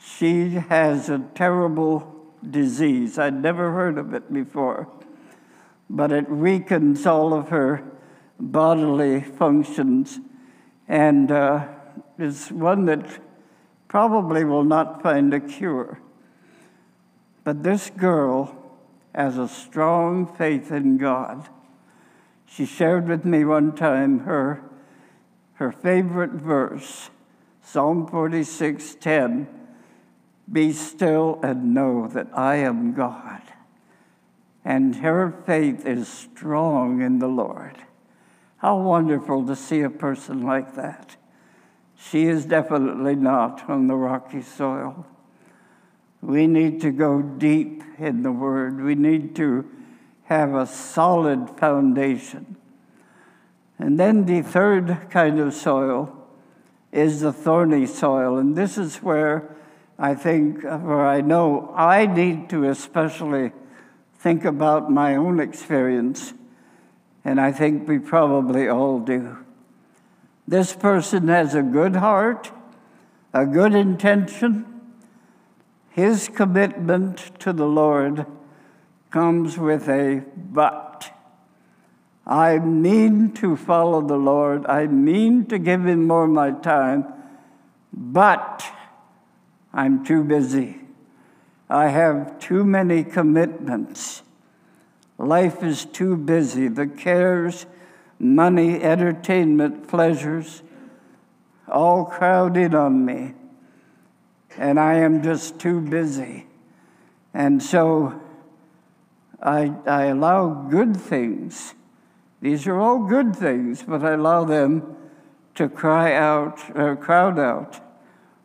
she 0.04 0.50
has 0.50 1.08
a 1.10 1.20
terrible 1.36 2.16
disease. 2.50 3.20
I'd 3.20 3.40
never 3.40 3.72
heard 3.74 4.00
of 4.00 4.16
it 4.16 4.34
before. 4.34 4.88
But 5.88 6.12
it 6.12 6.32
weakens 6.32 7.06
all 7.06 7.32
of 7.32 7.50
her 7.50 7.84
bodily 8.40 9.22
functions 9.22 10.20
and 10.88 11.32
uh, 11.32 11.68
is 12.18 12.52
one 12.52 12.86
that 12.86 13.20
probably 13.88 14.46
will 14.46 14.64
not 14.64 15.04
find 15.04 15.32
a 15.32 15.40
cure. 15.40 16.00
But 17.44 17.64
this 17.64 17.90
girl 17.90 18.56
has 19.14 19.38
a 19.38 19.48
strong 19.48 20.26
faith 20.26 20.72
in 20.72 20.98
God. 20.98 21.50
She 22.46 22.66
shared 22.66 23.08
with 23.08 23.26
me 23.26 23.46
one 23.46 23.74
time 23.76 24.20
her, 24.20 24.62
her 25.54 25.72
favorite 25.72 26.32
verse, 26.32 27.10
Psalm 27.62 28.08
46:10. 28.08 29.48
Be 30.52 30.74
still 30.74 31.40
and 31.42 31.74
know 31.74 32.08
that 32.08 32.28
I 32.34 32.56
am 32.56 32.94
God. 32.94 33.42
And 34.66 34.98
her 34.98 35.32
faith 35.46 35.86
is 35.86 36.08
strong 36.08 37.02
in 37.02 37.20
the 37.20 37.28
Lord. 37.28 37.78
How 38.58 38.78
wonderful 38.80 39.46
to 39.48 39.56
see 39.56 39.82
a 39.82 39.90
person 39.90 40.42
like 40.42 40.76
that. 40.76 41.16
She 41.96 42.26
is 42.26 42.46
definitely 42.46 43.16
not 43.16 43.70
on 43.70 43.88
the 43.88 43.96
rocky 43.96 44.42
soil. 44.42 45.06
We 46.22 46.48
need 46.48 46.82
to 46.82 46.92
go 46.92 47.22
deep 47.22 47.84
in 47.98 48.24
the 48.24 48.32
Word. 48.32 48.82
We 48.82 48.96
need 48.96 49.36
to 49.38 49.70
have 50.26 50.54
a 50.54 50.66
solid 50.66 51.50
foundation. 51.58 52.56
And 53.80 54.00
then 54.00 54.26
the 54.26 54.42
third 54.42 55.10
kind 55.10 55.40
of 55.40 55.54
soil 55.54 56.16
is 56.92 57.22
the 57.22 57.34
thorny 57.34 57.86
soil. 57.86 58.38
And 58.38 58.56
this 58.56 58.78
is 58.78 58.98
where 58.98 59.56
I 59.98 60.14
think, 60.14 60.64
where 60.64 61.06
I 61.06 61.22
know 61.22 61.74
I 61.76 62.06
need 62.06 62.50
to 62.52 62.66
especially 62.66 63.52
think 64.20 64.46
about 64.46 64.92
my 64.92 65.16
own 65.16 65.40
experience. 65.40 66.34
And 67.26 67.42
I 67.42 67.52
think 67.52 67.88
we 67.88 68.00
probably 68.00 68.68
all 68.68 69.00
do. 69.00 69.38
This 70.48 70.74
person 70.74 71.28
has 71.28 71.56
a 71.56 71.62
good 71.62 71.96
heart, 71.96 72.52
a 73.34 73.46
good 73.46 73.74
intention, 73.74 74.71
his 75.92 76.30
commitment 76.30 77.40
to 77.40 77.52
the 77.52 77.66
Lord 77.66 78.26
comes 79.10 79.58
with 79.58 79.90
a 79.90 80.24
but. 80.36 81.14
I 82.26 82.60
mean 82.60 83.34
to 83.34 83.58
follow 83.58 84.02
the 84.02 84.18
Lord. 84.18 84.66
I 84.68 84.88
mean 84.88 85.46
to 85.48 85.60
give 85.60 85.86
him 85.86 86.08
more 86.08 86.24
of 86.24 86.30
my 86.30 86.52
time, 86.52 87.06
but 87.92 88.64
I'm 89.74 90.06
too 90.06 90.24
busy. 90.24 90.80
I 91.70 91.90
have 91.90 92.40
too 92.40 92.64
many 92.64 93.04
commitments. 93.04 94.24
Life 95.18 95.62
is 95.62 95.84
too 95.84 96.16
busy. 96.16 96.70
The 96.70 96.88
cares, 96.88 97.66
money, 98.18 98.82
entertainment, 98.82 99.90
pleasures, 99.90 100.64
all 101.68 102.06
crowded 102.06 102.74
on 102.74 103.06
me 103.06 103.34
and 104.58 104.80
I 104.80 104.96
am 104.96 105.24
just 105.24 105.60
too 105.60 105.82
busy. 105.82 106.48
And 107.34 107.62
so 107.62 108.22
I, 109.42 109.74
I 109.88 110.06
allow 110.06 110.68
good 110.70 110.96
things. 110.96 111.74
These 112.42 112.68
are 112.68 112.80
all 112.80 113.00
good 113.06 113.36
things, 113.36 113.84
but 113.84 114.04
I 114.04 114.14
allow 114.14 114.44
them 114.44 114.96
to 115.56 115.70
cry 115.70 116.14
out 116.14 116.60
or 116.76 116.96
crowd 116.96 117.40
out 117.40 117.80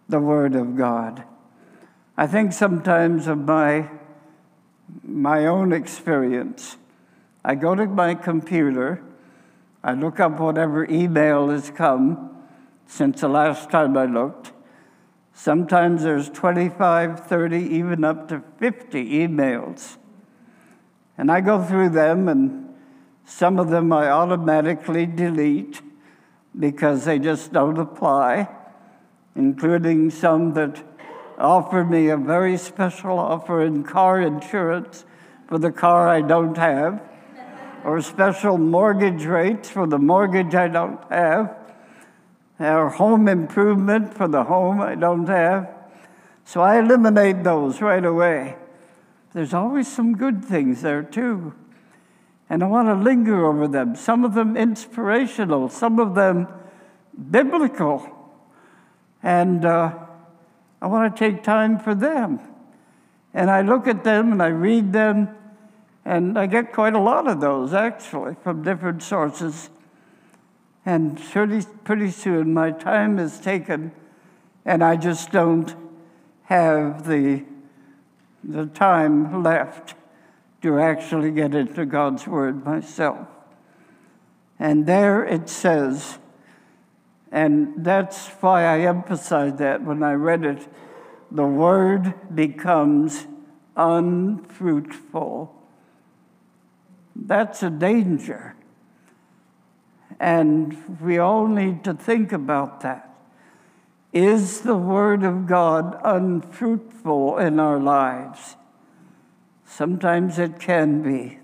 the 0.09 0.21
Word 0.21 0.55
of 0.55 0.77
God. 0.77 1.25
I 2.17 2.27
think 2.27 2.53
sometimes 2.53 3.27
of 3.27 3.39
my, 3.39 3.91
my 5.03 5.47
own 5.47 5.73
experience. 5.73 6.77
I 7.45 7.55
go 7.55 7.75
to 7.75 7.87
my 7.87 8.15
computer, 8.15 9.03
I 9.85 9.93
look 9.93 10.19
up 10.19 10.41
whatever 10.41 10.85
email 10.91 11.49
has 11.51 11.71
come 11.71 12.37
since 12.87 13.21
the 13.21 13.29
last 13.29 13.71
time 13.71 13.97
I 13.97 14.07
looked, 14.07 14.53
Sometimes 15.39 16.03
there's 16.03 16.31
25, 16.31 17.27
30, 17.27 17.59
even 17.59 18.05
up 18.05 18.27
to 18.29 18.43
50 18.59 19.05
emails. 19.11 19.99
And 21.19 21.31
I 21.31 21.43
go 21.43 21.63
through 21.63 21.91
them, 21.91 22.27
and 22.27 22.75
some 23.27 23.59
of 23.59 23.69
them 23.69 23.93
I 23.93 24.09
automatically 24.09 25.05
delete 25.05 25.83
because 26.59 27.05
they 27.05 27.19
just 27.19 27.53
don't 27.53 27.77
apply, 27.77 28.49
including 29.37 30.09
some 30.09 30.55
that 30.55 30.83
offer 31.37 31.85
me 31.85 32.09
a 32.09 32.17
very 32.17 32.57
special 32.57 33.19
offer 33.19 33.63
in 33.63 33.85
car 33.85 34.23
insurance 34.23 35.05
for 35.49 35.59
the 35.59 35.71
car 35.71 36.09
I 36.09 36.23
don't 36.23 36.57
have, 36.57 37.03
or 37.85 38.01
special 38.01 38.57
mortgage 38.57 39.27
rates 39.27 39.69
for 39.69 39.87
the 39.87 39.99
mortgage 39.99 40.55
I 40.55 40.69
don't 40.69 40.99
have 41.13 41.66
or 42.59 42.89
home 42.89 43.29
improvement 43.29 44.15
for 44.15 44.29
the 44.29 44.45
home 44.45 44.81
I 44.81 44.95
don't 44.95 45.27
have. 45.27 45.69
So 46.45 46.61
I 46.61 46.79
eliminate 46.79 47.43
those 47.45 47.81
right 47.81 48.05
away. 48.05 48.57
There's 49.33 49.53
always 49.53 49.87
some 49.89 50.17
good 50.17 50.45
things 50.45 50.83
there 50.83 51.03
too. 51.03 51.55
And 52.49 52.63
I 52.63 52.67
want 52.67 52.89
to 52.89 52.95
linger 52.95 53.45
over 53.45 53.67
them, 53.67 53.97
some 53.97 54.25
of 54.25 54.35
them 54.35 54.57
inspirational, 54.57 55.69
some 55.69 55.99
of 55.99 56.15
them 56.15 56.47
biblical. 57.31 58.09
And 59.23 59.65
uh, 59.65 59.93
I 60.81 60.87
want 60.87 61.15
to 61.15 61.19
take 61.19 61.43
time 61.43 61.79
for 61.79 61.95
them. 61.95 62.41
And 63.35 63.51
I 63.51 63.63
look 63.63 63.87
at 63.89 64.05
them 64.05 64.33
and 64.33 64.43
I 64.43 64.47
read 64.47 64.93
them, 64.93 65.29
and 66.05 66.39
I 66.39 66.47
get 66.47 66.73
quite 66.73 66.95
a 66.95 67.01
lot 67.01 67.27
of 67.27 67.41
those 67.41 67.75
actually 67.75 68.37
from 68.43 68.63
different 68.63 69.03
sources. 69.03 69.69
And 70.87 71.21
pretty, 71.21 71.67
pretty 71.85 72.11
soon 72.11 72.55
my 72.55 72.71
time 72.71 73.19
is 73.19 73.41
taken, 73.41 73.91
and 74.65 74.83
I 74.83 74.97
just 74.97 75.33
don't 75.33 75.75
have 76.45 77.07
the 77.07 77.45
the 78.45 78.67
time 78.67 79.43
left 79.43 79.95
to 80.63 80.79
actually 80.79 81.33
get 81.33 81.55
into 81.55 81.85
God's 81.85 82.27
Word 82.29 82.65
myself. 82.65 83.27
And 84.59 84.87
there 84.87 85.25
it 85.25 85.49
says, 85.49 86.19
and 87.33 87.85
that's 87.85 88.29
why 88.41 88.65
I 88.65 88.81
emphasized 88.81 89.59
that 89.59 89.83
when 89.83 90.05
I 90.05 90.13
read 90.13 90.45
it 90.45 90.69
the 91.31 91.45
Word 91.45 92.15
becomes 92.33 93.27
unfruitful. 93.77 95.53
That's 97.17 97.63
a 97.63 97.71
danger. 97.71 98.55
And 100.19 100.99
we 101.01 101.19
all 101.19 101.47
need 101.47 101.85
to 101.85 101.95
think 101.95 102.33
about 102.33 102.81
that. 102.81 103.03
Is 104.13 104.63
the 104.63 104.77
Word 104.77 105.23
of 105.23 105.47
God 105.47 106.01
unfruitful 106.03 107.39
in 107.39 107.61
our 107.61 107.79
lives? 107.79 108.57
Sometimes 109.67 110.39
it 110.39 110.59
can 110.59 111.03
be. 111.03 111.39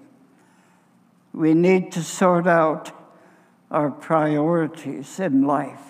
We 1.35 1.55
need 1.55 1.93
to 1.93 2.03
sort 2.03 2.47
out 2.47 2.93
our 3.71 3.91
priorities 3.91 5.19
in 5.19 5.43
life. 5.43 5.81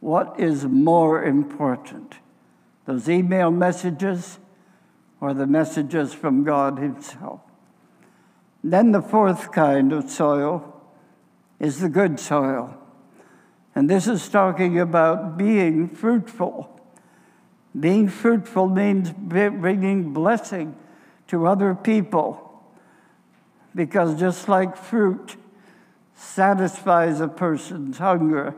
What 0.00 0.38
is 0.38 0.64
more 0.64 1.24
important, 1.24 2.16
those 2.84 3.08
email 3.08 3.50
messages 3.50 4.38
or 5.20 5.32
the 5.32 5.46
messages 5.46 6.12
from 6.12 6.44
God 6.44 6.78
Himself? 6.78 7.40
Then 8.62 8.92
the 8.92 9.02
fourth 9.02 9.50
kind 9.50 9.92
of 9.92 10.10
soil 10.10 10.73
is 11.60 11.80
the 11.80 11.88
good 11.88 12.18
soil. 12.20 12.76
And 13.74 13.90
this 13.90 14.06
is 14.06 14.28
talking 14.28 14.78
about 14.78 15.36
being 15.36 15.88
fruitful. 15.88 16.70
Being 17.78 18.08
fruitful 18.08 18.68
means 18.68 19.10
bringing 19.10 20.12
blessing 20.12 20.76
to 21.28 21.46
other 21.46 21.74
people. 21.74 22.62
Because 23.74 24.18
just 24.18 24.48
like 24.48 24.76
fruit 24.76 25.36
satisfies 26.14 27.20
a 27.20 27.26
person's 27.26 27.98
hunger, 27.98 28.54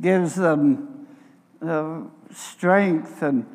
gives 0.00 0.36
them 0.36 1.08
uh, 1.60 2.02
strength 2.32 3.22
and, 3.22 3.46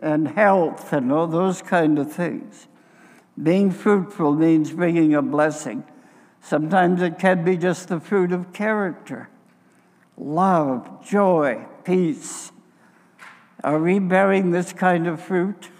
and 0.00 0.26
health 0.28 0.92
and 0.92 1.12
all 1.12 1.28
those 1.28 1.62
kind 1.62 1.98
of 1.98 2.12
things. 2.12 2.66
Being 3.40 3.70
fruitful 3.70 4.34
means 4.34 4.72
bringing 4.72 5.14
a 5.14 5.22
blessing. 5.22 5.84
Sometimes 6.46 7.02
it 7.02 7.18
can 7.18 7.44
be 7.44 7.56
just 7.56 7.88
the 7.88 7.98
fruit 7.98 8.30
of 8.30 8.52
character 8.52 9.28
love, 10.16 11.04
joy, 11.04 11.66
peace. 11.82 12.52
Are 13.64 13.80
we 13.80 13.98
bearing 13.98 14.52
this 14.52 14.72
kind 14.72 15.08
of 15.08 15.20
fruit? 15.20 15.70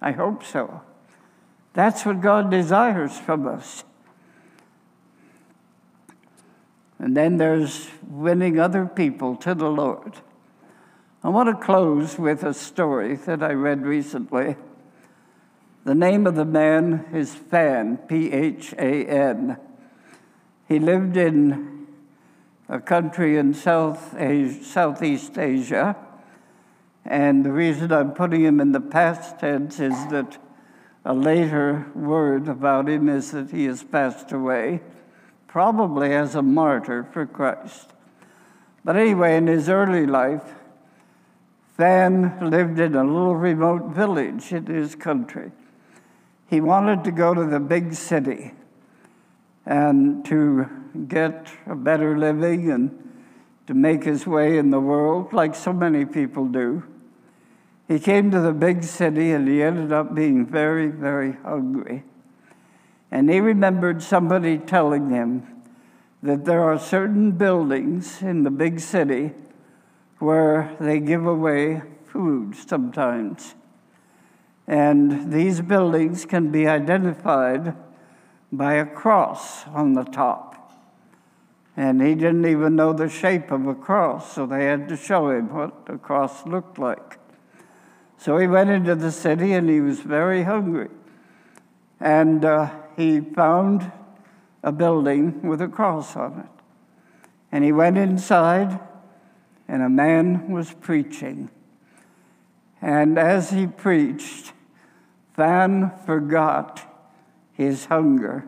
I 0.00 0.12
hope 0.12 0.42
so. 0.42 0.80
That's 1.74 2.06
what 2.06 2.22
God 2.22 2.50
desires 2.50 3.18
from 3.18 3.46
us. 3.46 3.84
And 6.98 7.14
then 7.14 7.36
there's 7.36 7.90
winning 8.08 8.58
other 8.58 8.86
people 8.86 9.36
to 9.36 9.54
the 9.54 9.68
Lord. 9.68 10.14
I 11.22 11.28
want 11.28 11.50
to 11.50 11.64
close 11.64 12.18
with 12.18 12.42
a 12.42 12.54
story 12.54 13.16
that 13.16 13.42
I 13.42 13.52
read 13.52 13.82
recently. 13.82 14.56
The 15.84 15.94
name 15.94 16.26
of 16.26 16.36
the 16.36 16.46
man 16.46 17.04
is 17.12 17.34
Phan, 17.34 17.98
P 17.98 18.32
H 18.32 18.72
A 18.78 19.06
N. 19.06 19.58
He 20.70 20.78
lived 20.78 21.16
in 21.16 21.88
a 22.68 22.78
country 22.78 23.36
in 23.36 23.54
South 23.54 24.14
Asia, 24.16 24.62
Southeast 24.62 25.36
Asia. 25.36 25.96
And 27.04 27.44
the 27.44 27.50
reason 27.50 27.90
I'm 27.90 28.12
putting 28.12 28.44
him 28.44 28.60
in 28.60 28.70
the 28.70 28.80
past 28.80 29.40
tense 29.40 29.80
is 29.80 30.06
that 30.10 30.38
a 31.04 31.12
later 31.12 31.86
word 31.92 32.46
about 32.46 32.88
him 32.88 33.08
is 33.08 33.32
that 33.32 33.50
he 33.50 33.64
has 33.64 33.82
passed 33.82 34.30
away, 34.30 34.80
probably 35.48 36.14
as 36.14 36.36
a 36.36 36.42
martyr 36.42 37.02
for 37.02 37.26
Christ. 37.26 37.90
But 38.84 38.94
anyway, 38.94 39.38
in 39.38 39.48
his 39.48 39.68
early 39.68 40.06
life, 40.06 40.54
Phan 41.76 42.48
lived 42.48 42.78
in 42.78 42.94
a 42.94 43.02
little 43.02 43.34
remote 43.34 43.86
village 43.86 44.52
in 44.52 44.66
his 44.66 44.94
country. 44.94 45.50
He 46.46 46.60
wanted 46.60 47.02
to 47.02 47.10
go 47.10 47.34
to 47.34 47.44
the 47.44 47.58
big 47.58 47.92
city 47.94 48.52
and 49.66 50.24
to 50.26 50.68
get 51.08 51.48
a 51.66 51.74
better 51.74 52.18
living 52.18 52.70
and 52.70 53.12
to 53.66 53.74
make 53.74 54.04
his 54.04 54.26
way 54.26 54.58
in 54.58 54.70
the 54.70 54.80
world, 54.80 55.32
like 55.32 55.54
so 55.54 55.72
many 55.72 56.04
people 56.04 56.46
do. 56.46 56.82
He 57.86 57.98
came 57.98 58.30
to 58.30 58.40
the 58.40 58.52
big 58.52 58.84
city 58.84 59.32
and 59.32 59.46
he 59.48 59.62
ended 59.62 59.92
up 59.92 60.14
being 60.14 60.46
very, 60.46 60.88
very 60.88 61.32
hungry. 61.44 62.04
And 63.10 63.28
he 63.28 63.40
remembered 63.40 64.02
somebody 64.02 64.58
telling 64.58 65.10
him 65.10 65.46
that 66.22 66.44
there 66.44 66.62
are 66.62 66.78
certain 66.78 67.32
buildings 67.32 68.22
in 68.22 68.44
the 68.44 68.50
big 68.50 68.80
city 68.80 69.32
where 70.18 70.76
they 70.80 71.00
give 71.00 71.26
away 71.26 71.82
food 72.04 72.54
sometimes. 72.54 73.54
And 74.66 75.32
these 75.32 75.60
buildings 75.60 76.24
can 76.24 76.50
be 76.50 76.66
identified 76.66 77.74
by 78.52 78.74
a 78.74 78.86
cross 78.86 79.66
on 79.68 79.94
the 79.94 80.04
top. 80.04 80.50
And 81.76 82.02
he 82.02 82.14
didn't 82.14 82.46
even 82.46 82.76
know 82.76 82.92
the 82.92 83.08
shape 83.08 83.50
of 83.50 83.66
a 83.66 83.74
cross, 83.74 84.34
so 84.34 84.44
they 84.44 84.64
had 84.64 84.88
to 84.88 84.96
show 84.96 85.30
him 85.30 85.54
what 85.54 85.72
a 85.86 85.98
cross 85.98 86.46
looked 86.46 86.78
like. 86.78 87.18
So 88.18 88.36
he 88.36 88.46
went 88.46 88.70
into 88.70 88.94
the 88.94 89.12
city 89.12 89.52
and 89.52 89.68
he 89.68 89.80
was 89.80 90.00
very 90.00 90.42
hungry. 90.42 90.90
And 92.00 92.44
uh, 92.44 92.70
he 92.96 93.20
found 93.20 93.90
a 94.62 94.72
building 94.72 95.42
with 95.42 95.62
a 95.62 95.68
cross 95.68 96.16
on 96.16 96.40
it. 96.40 96.62
And 97.52 97.64
he 97.64 97.72
went 97.72 97.98
inside, 97.98 98.78
and 99.66 99.82
a 99.82 99.88
man 99.88 100.50
was 100.50 100.72
preaching. 100.72 101.50
And 102.82 103.18
as 103.18 103.50
he 103.50 103.66
preached, 103.66 104.52
Phan 105.34 105.92
forgot 106.04 106.89
his 107.60 107.86
hunger. 107.86 108.46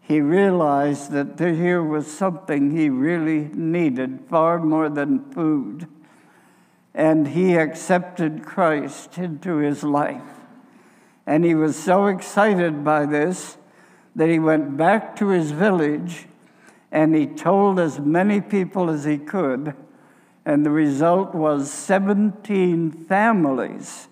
He 0.00 0.20
realized 0.20 1.10
that 1.10 1.38
here 1.38 1.82
was 1.82 2.06
something 2.06 2.70
he 2.70 2.88
really 2.88 3.50
needed 3.52 4.20
far 4.28 4.58
more 4.60 4.88
than 4.88 5.30
food. 5.32 5.88
And 6.94 7.28
he 7.28 7.56
accepted 7.56 8.44
Christ 8.44 9.18
into 9.18 9.56
his 9.56 9.82
life. 9.82 10.22
And 11.26 11.44
he 11.44 11.54
was 11.54 11.76
so 11.76 12.06
excited 12.06 12.84
by 12.84 13.06
this 13.06 13.56
that 14.14 14.28
he 14.28 14.38
went 14.38 14.76
back 14.76 15.16
to 15.16 15.28
his 15.28 15.50
village 15.50 16.26
and 16.90 17.14
he 17.14 17.26
told 17.26 17.80
as 17.80 17.98
many 17.98 18.40
people 18.40 18.90
as 18.90 19.04
he 19.04 19.18
could. 19.18 19.74
And 20.44 20.66
the 20.66 20.70
result 20.70 21.34
was 21.34 21.72
17 21.72 22.90
families 22.92 24.08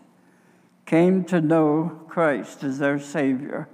came 0.86 1.24
to 1.24 1.40
know 1.40 2.00
Christ 2.08 2.64
as 2.64 2.78
their 2.78 2.98
Savior 2.98 3.68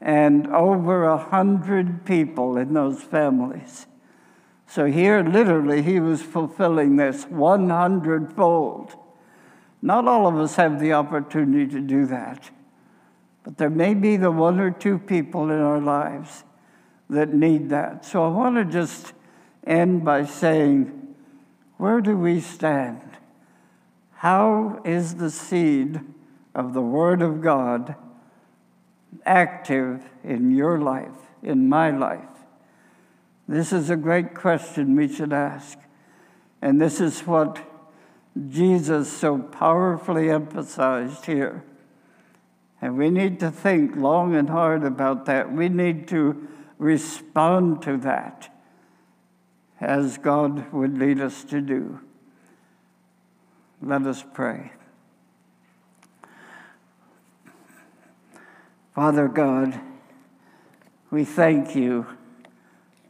and 0.00 0.46
over 0.48 1.04
a 1.04 1.16
hundred 1.16 2.04
people 2.04 2.56
in 2.56 2.74
those 2.74 3.02
families. 3.02 3.86
So 4.66 4.86
here, 4.86 5.22
literally, 5.22 5.82
he 5.82 6.00
was 6.00 6.22
fulfilling 6.22 6.96
this 6.96 7.24
100 7.24 8.32
fold. 8.32 8.94
Not 9.80 10.08
all 10.08 10.26
of 10.26 10.36
us 10.36 10.56
have 10.56 10.80
the 10.80 10.92
opportunity 10.92 11.66
to 11.72 11.80
do 11.80 12.06
that, 12.06 12.50
but 13.44 13.58
there 13.58 13.70
may 13.70 13.94
be 13.94 14.16
the 14.16 14.32
one 14.32 14.58
or 14.58 14.70
two 14.70 14.98
people 14.98 15.44
in 15.50 15.60
our 15.60 15.80
lives 15.80 16.44
that 17.08 17.32
need 17.32 17.68
that. 17.70 18.04
So 18.04 18.24
I 18.24 18.28
want 18.28 18.56
to 18.56 18.64
just 18.64 19.12
end 19.64 20.04
by 20.04 20.24
saying, 20.24 21.14
where 21.76 22.00
do 22.00 22.16
we 22.16 22.40
stand? 22.40 23.02
How 24.14 24.80
is 24.84 25.16
the 25.16 25.30
seed 25.30 26.00
of 26.54 26.72
the 26.72 26.82
Word 26.82 27.22
of 27.22 27.40
God? 27.40 27.94
Active 29.24 30.02
in 30.24 30.50
your 30.50 30.78
life, 30.78 31.16
in 31.42 31.68
my 31.68 31.90
life? 31.90 32.20
This 33.48 33.72
is 33.72 33.90
a 33.90 33.96
great 33.96 34.34
question 34.34 34.96
we 34.96 35.08
should 35.08 35.32
ask. 35.32 35.78
And 36.60 36.80
this 36.80 37.00
is 37.00 37.20
what 37.20 37.60
Jesus 38.50 39.12
so 39.12 39.38
powerfully 39.38 40.30
emphasized 40.30 41.26
here. 41.26 41.64
And 42.80 42.98
we 42.98 43.08
need 43.08 43.40
to 43.40 43.50
think 43.50 43.96
long 43.96 44.34
and 44.34 44.48
hard 44.48 44.84
about 44.84 45.26
that. 45.26 45.52
We 45.52 45.68
need 45.68 46.08
to 46.08 46.48
respond 46.78 47.82
to 47.82 47.96
that 47.98 48.52
as 49.80 50.18
God 50.18 50.72
would 50.72 50.98
lead 50.98 51.20
us 51.20 51.44
to 51.44 51.60
do. 51.60 52.00
Let 53.80 54.02
us 54.02 54.24
pray. 54.34 54.72
Father 58.96 59.28
God, 59.28 59.78
we 61.10 61.22
thank 61.22 61.76
you 61.76 62.06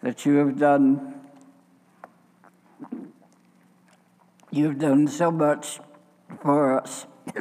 that 0.02 0.26
you 0.26 0.34
have 0.38 0.58
done 0.58 1.14
you've 4.50 4.80
done 4.80 5.06
so 5.06 5.30
much 5.30 5.78
for 6.42 6.76
us. 6.76 7.06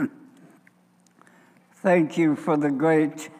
Thank 1.77 2.19
you 2.19 2.35
for 2.35 2.55
the 2.55 2.69
great 2.69 3.31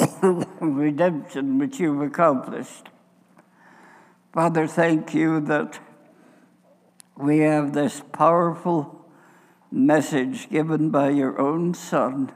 redemption 0.60 1.58
which 1.58 1.78
you've 1.78 2.02
accomplished. 2.02 2.88
Father, 4.32 4.66
thank 4.66 5.14
you 5.14 5.38
that 5.42 5.78
we 7.16 7.38
have 7.38 7.72
this 7.72 8.02
powerful 8.10 9.06
message 9.70 10.50
given 10.50 10.90
by 10.90 11.10
your 11.10 11.40
own 11.40 11.72
Son, 11.72 12.32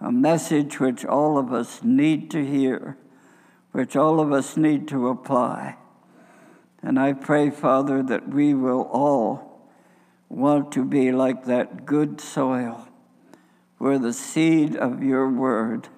a 0.00 0.12
message 0.12 0.78
which 0.78 1.04
all 1.04 1.38
of 1.38 1.52
us 1.52 1.82
need 1.82 2.30
to 2.30 2.44
hear, 2.44 2.96
which 3.72 3.96
all 3.96 4.20
of 4.20 4.32
us 4.32 4.56
need 4.56 4.86
to 4.88 5.08
apply. 5.08 5.76
And 6.82 6.98
I 6.98 7.12
pray, 7.12 7.50
Father, 7.50 8.02
that 8.04 8.28
we 8.28 8.54
will 8.54 8.82
all 8.92 9.68
want 10.28 10.70
to 10.72 10.84
be 10.84 11.10
like 11.10 11.44
that 11.46 11.86
good 11.86 12.20
soil 12.20 12.86
where 13.78 13.98
the 13.98 14.12
seed 14.12 14.76
of 14.76 15.02
your 15.02 15.28
word 15.28 15.88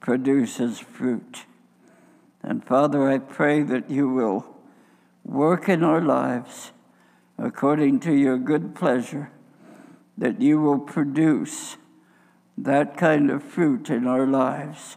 produces 0.00 0.78
fruit. 0.78 1.44
And 2.42 2.64
Father, 2.64 3.08
I 3.08 3.18
pray 3.18 3.62
that 3.62 3.90
you 3.90 4.08
will 4.08 4.44
work 5.24 5.68
in 5.68 5.82
our 5.82 6.02
lives 6.02 6.72
according 7.38 8.00
to 8.00 8.12
your 8.12 8.38
good 8.38 8.74
pleasure, 8.74 9.30
that 10.18 10.40
you 10.40 10.60
will 10.60 10.78
produce 10.78 11.76
that 12.56 12.96
kind 12.96 13.30
of 13.30 13.42
fruit 13.42 13.90
in 13.90 14.06
our 14.06 14.26
lives 14.26 14.96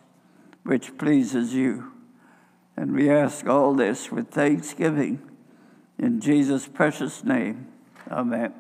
which 0.64 0.97
pleases 0.97 1.53
you. 1.53 1.91
And 2.76 2.93
we 2.93 3.10
ask 3.10 3.47
all 3.47 3.74
this 3.74 4.12
with 4.12 4.30
thanksgiving 4.30 5.22
in 5.97 6.20
Jesus' 6.20 6.68
precious 6.68 7.24
name. 7.24 7.68
Amen. 8.12 8.53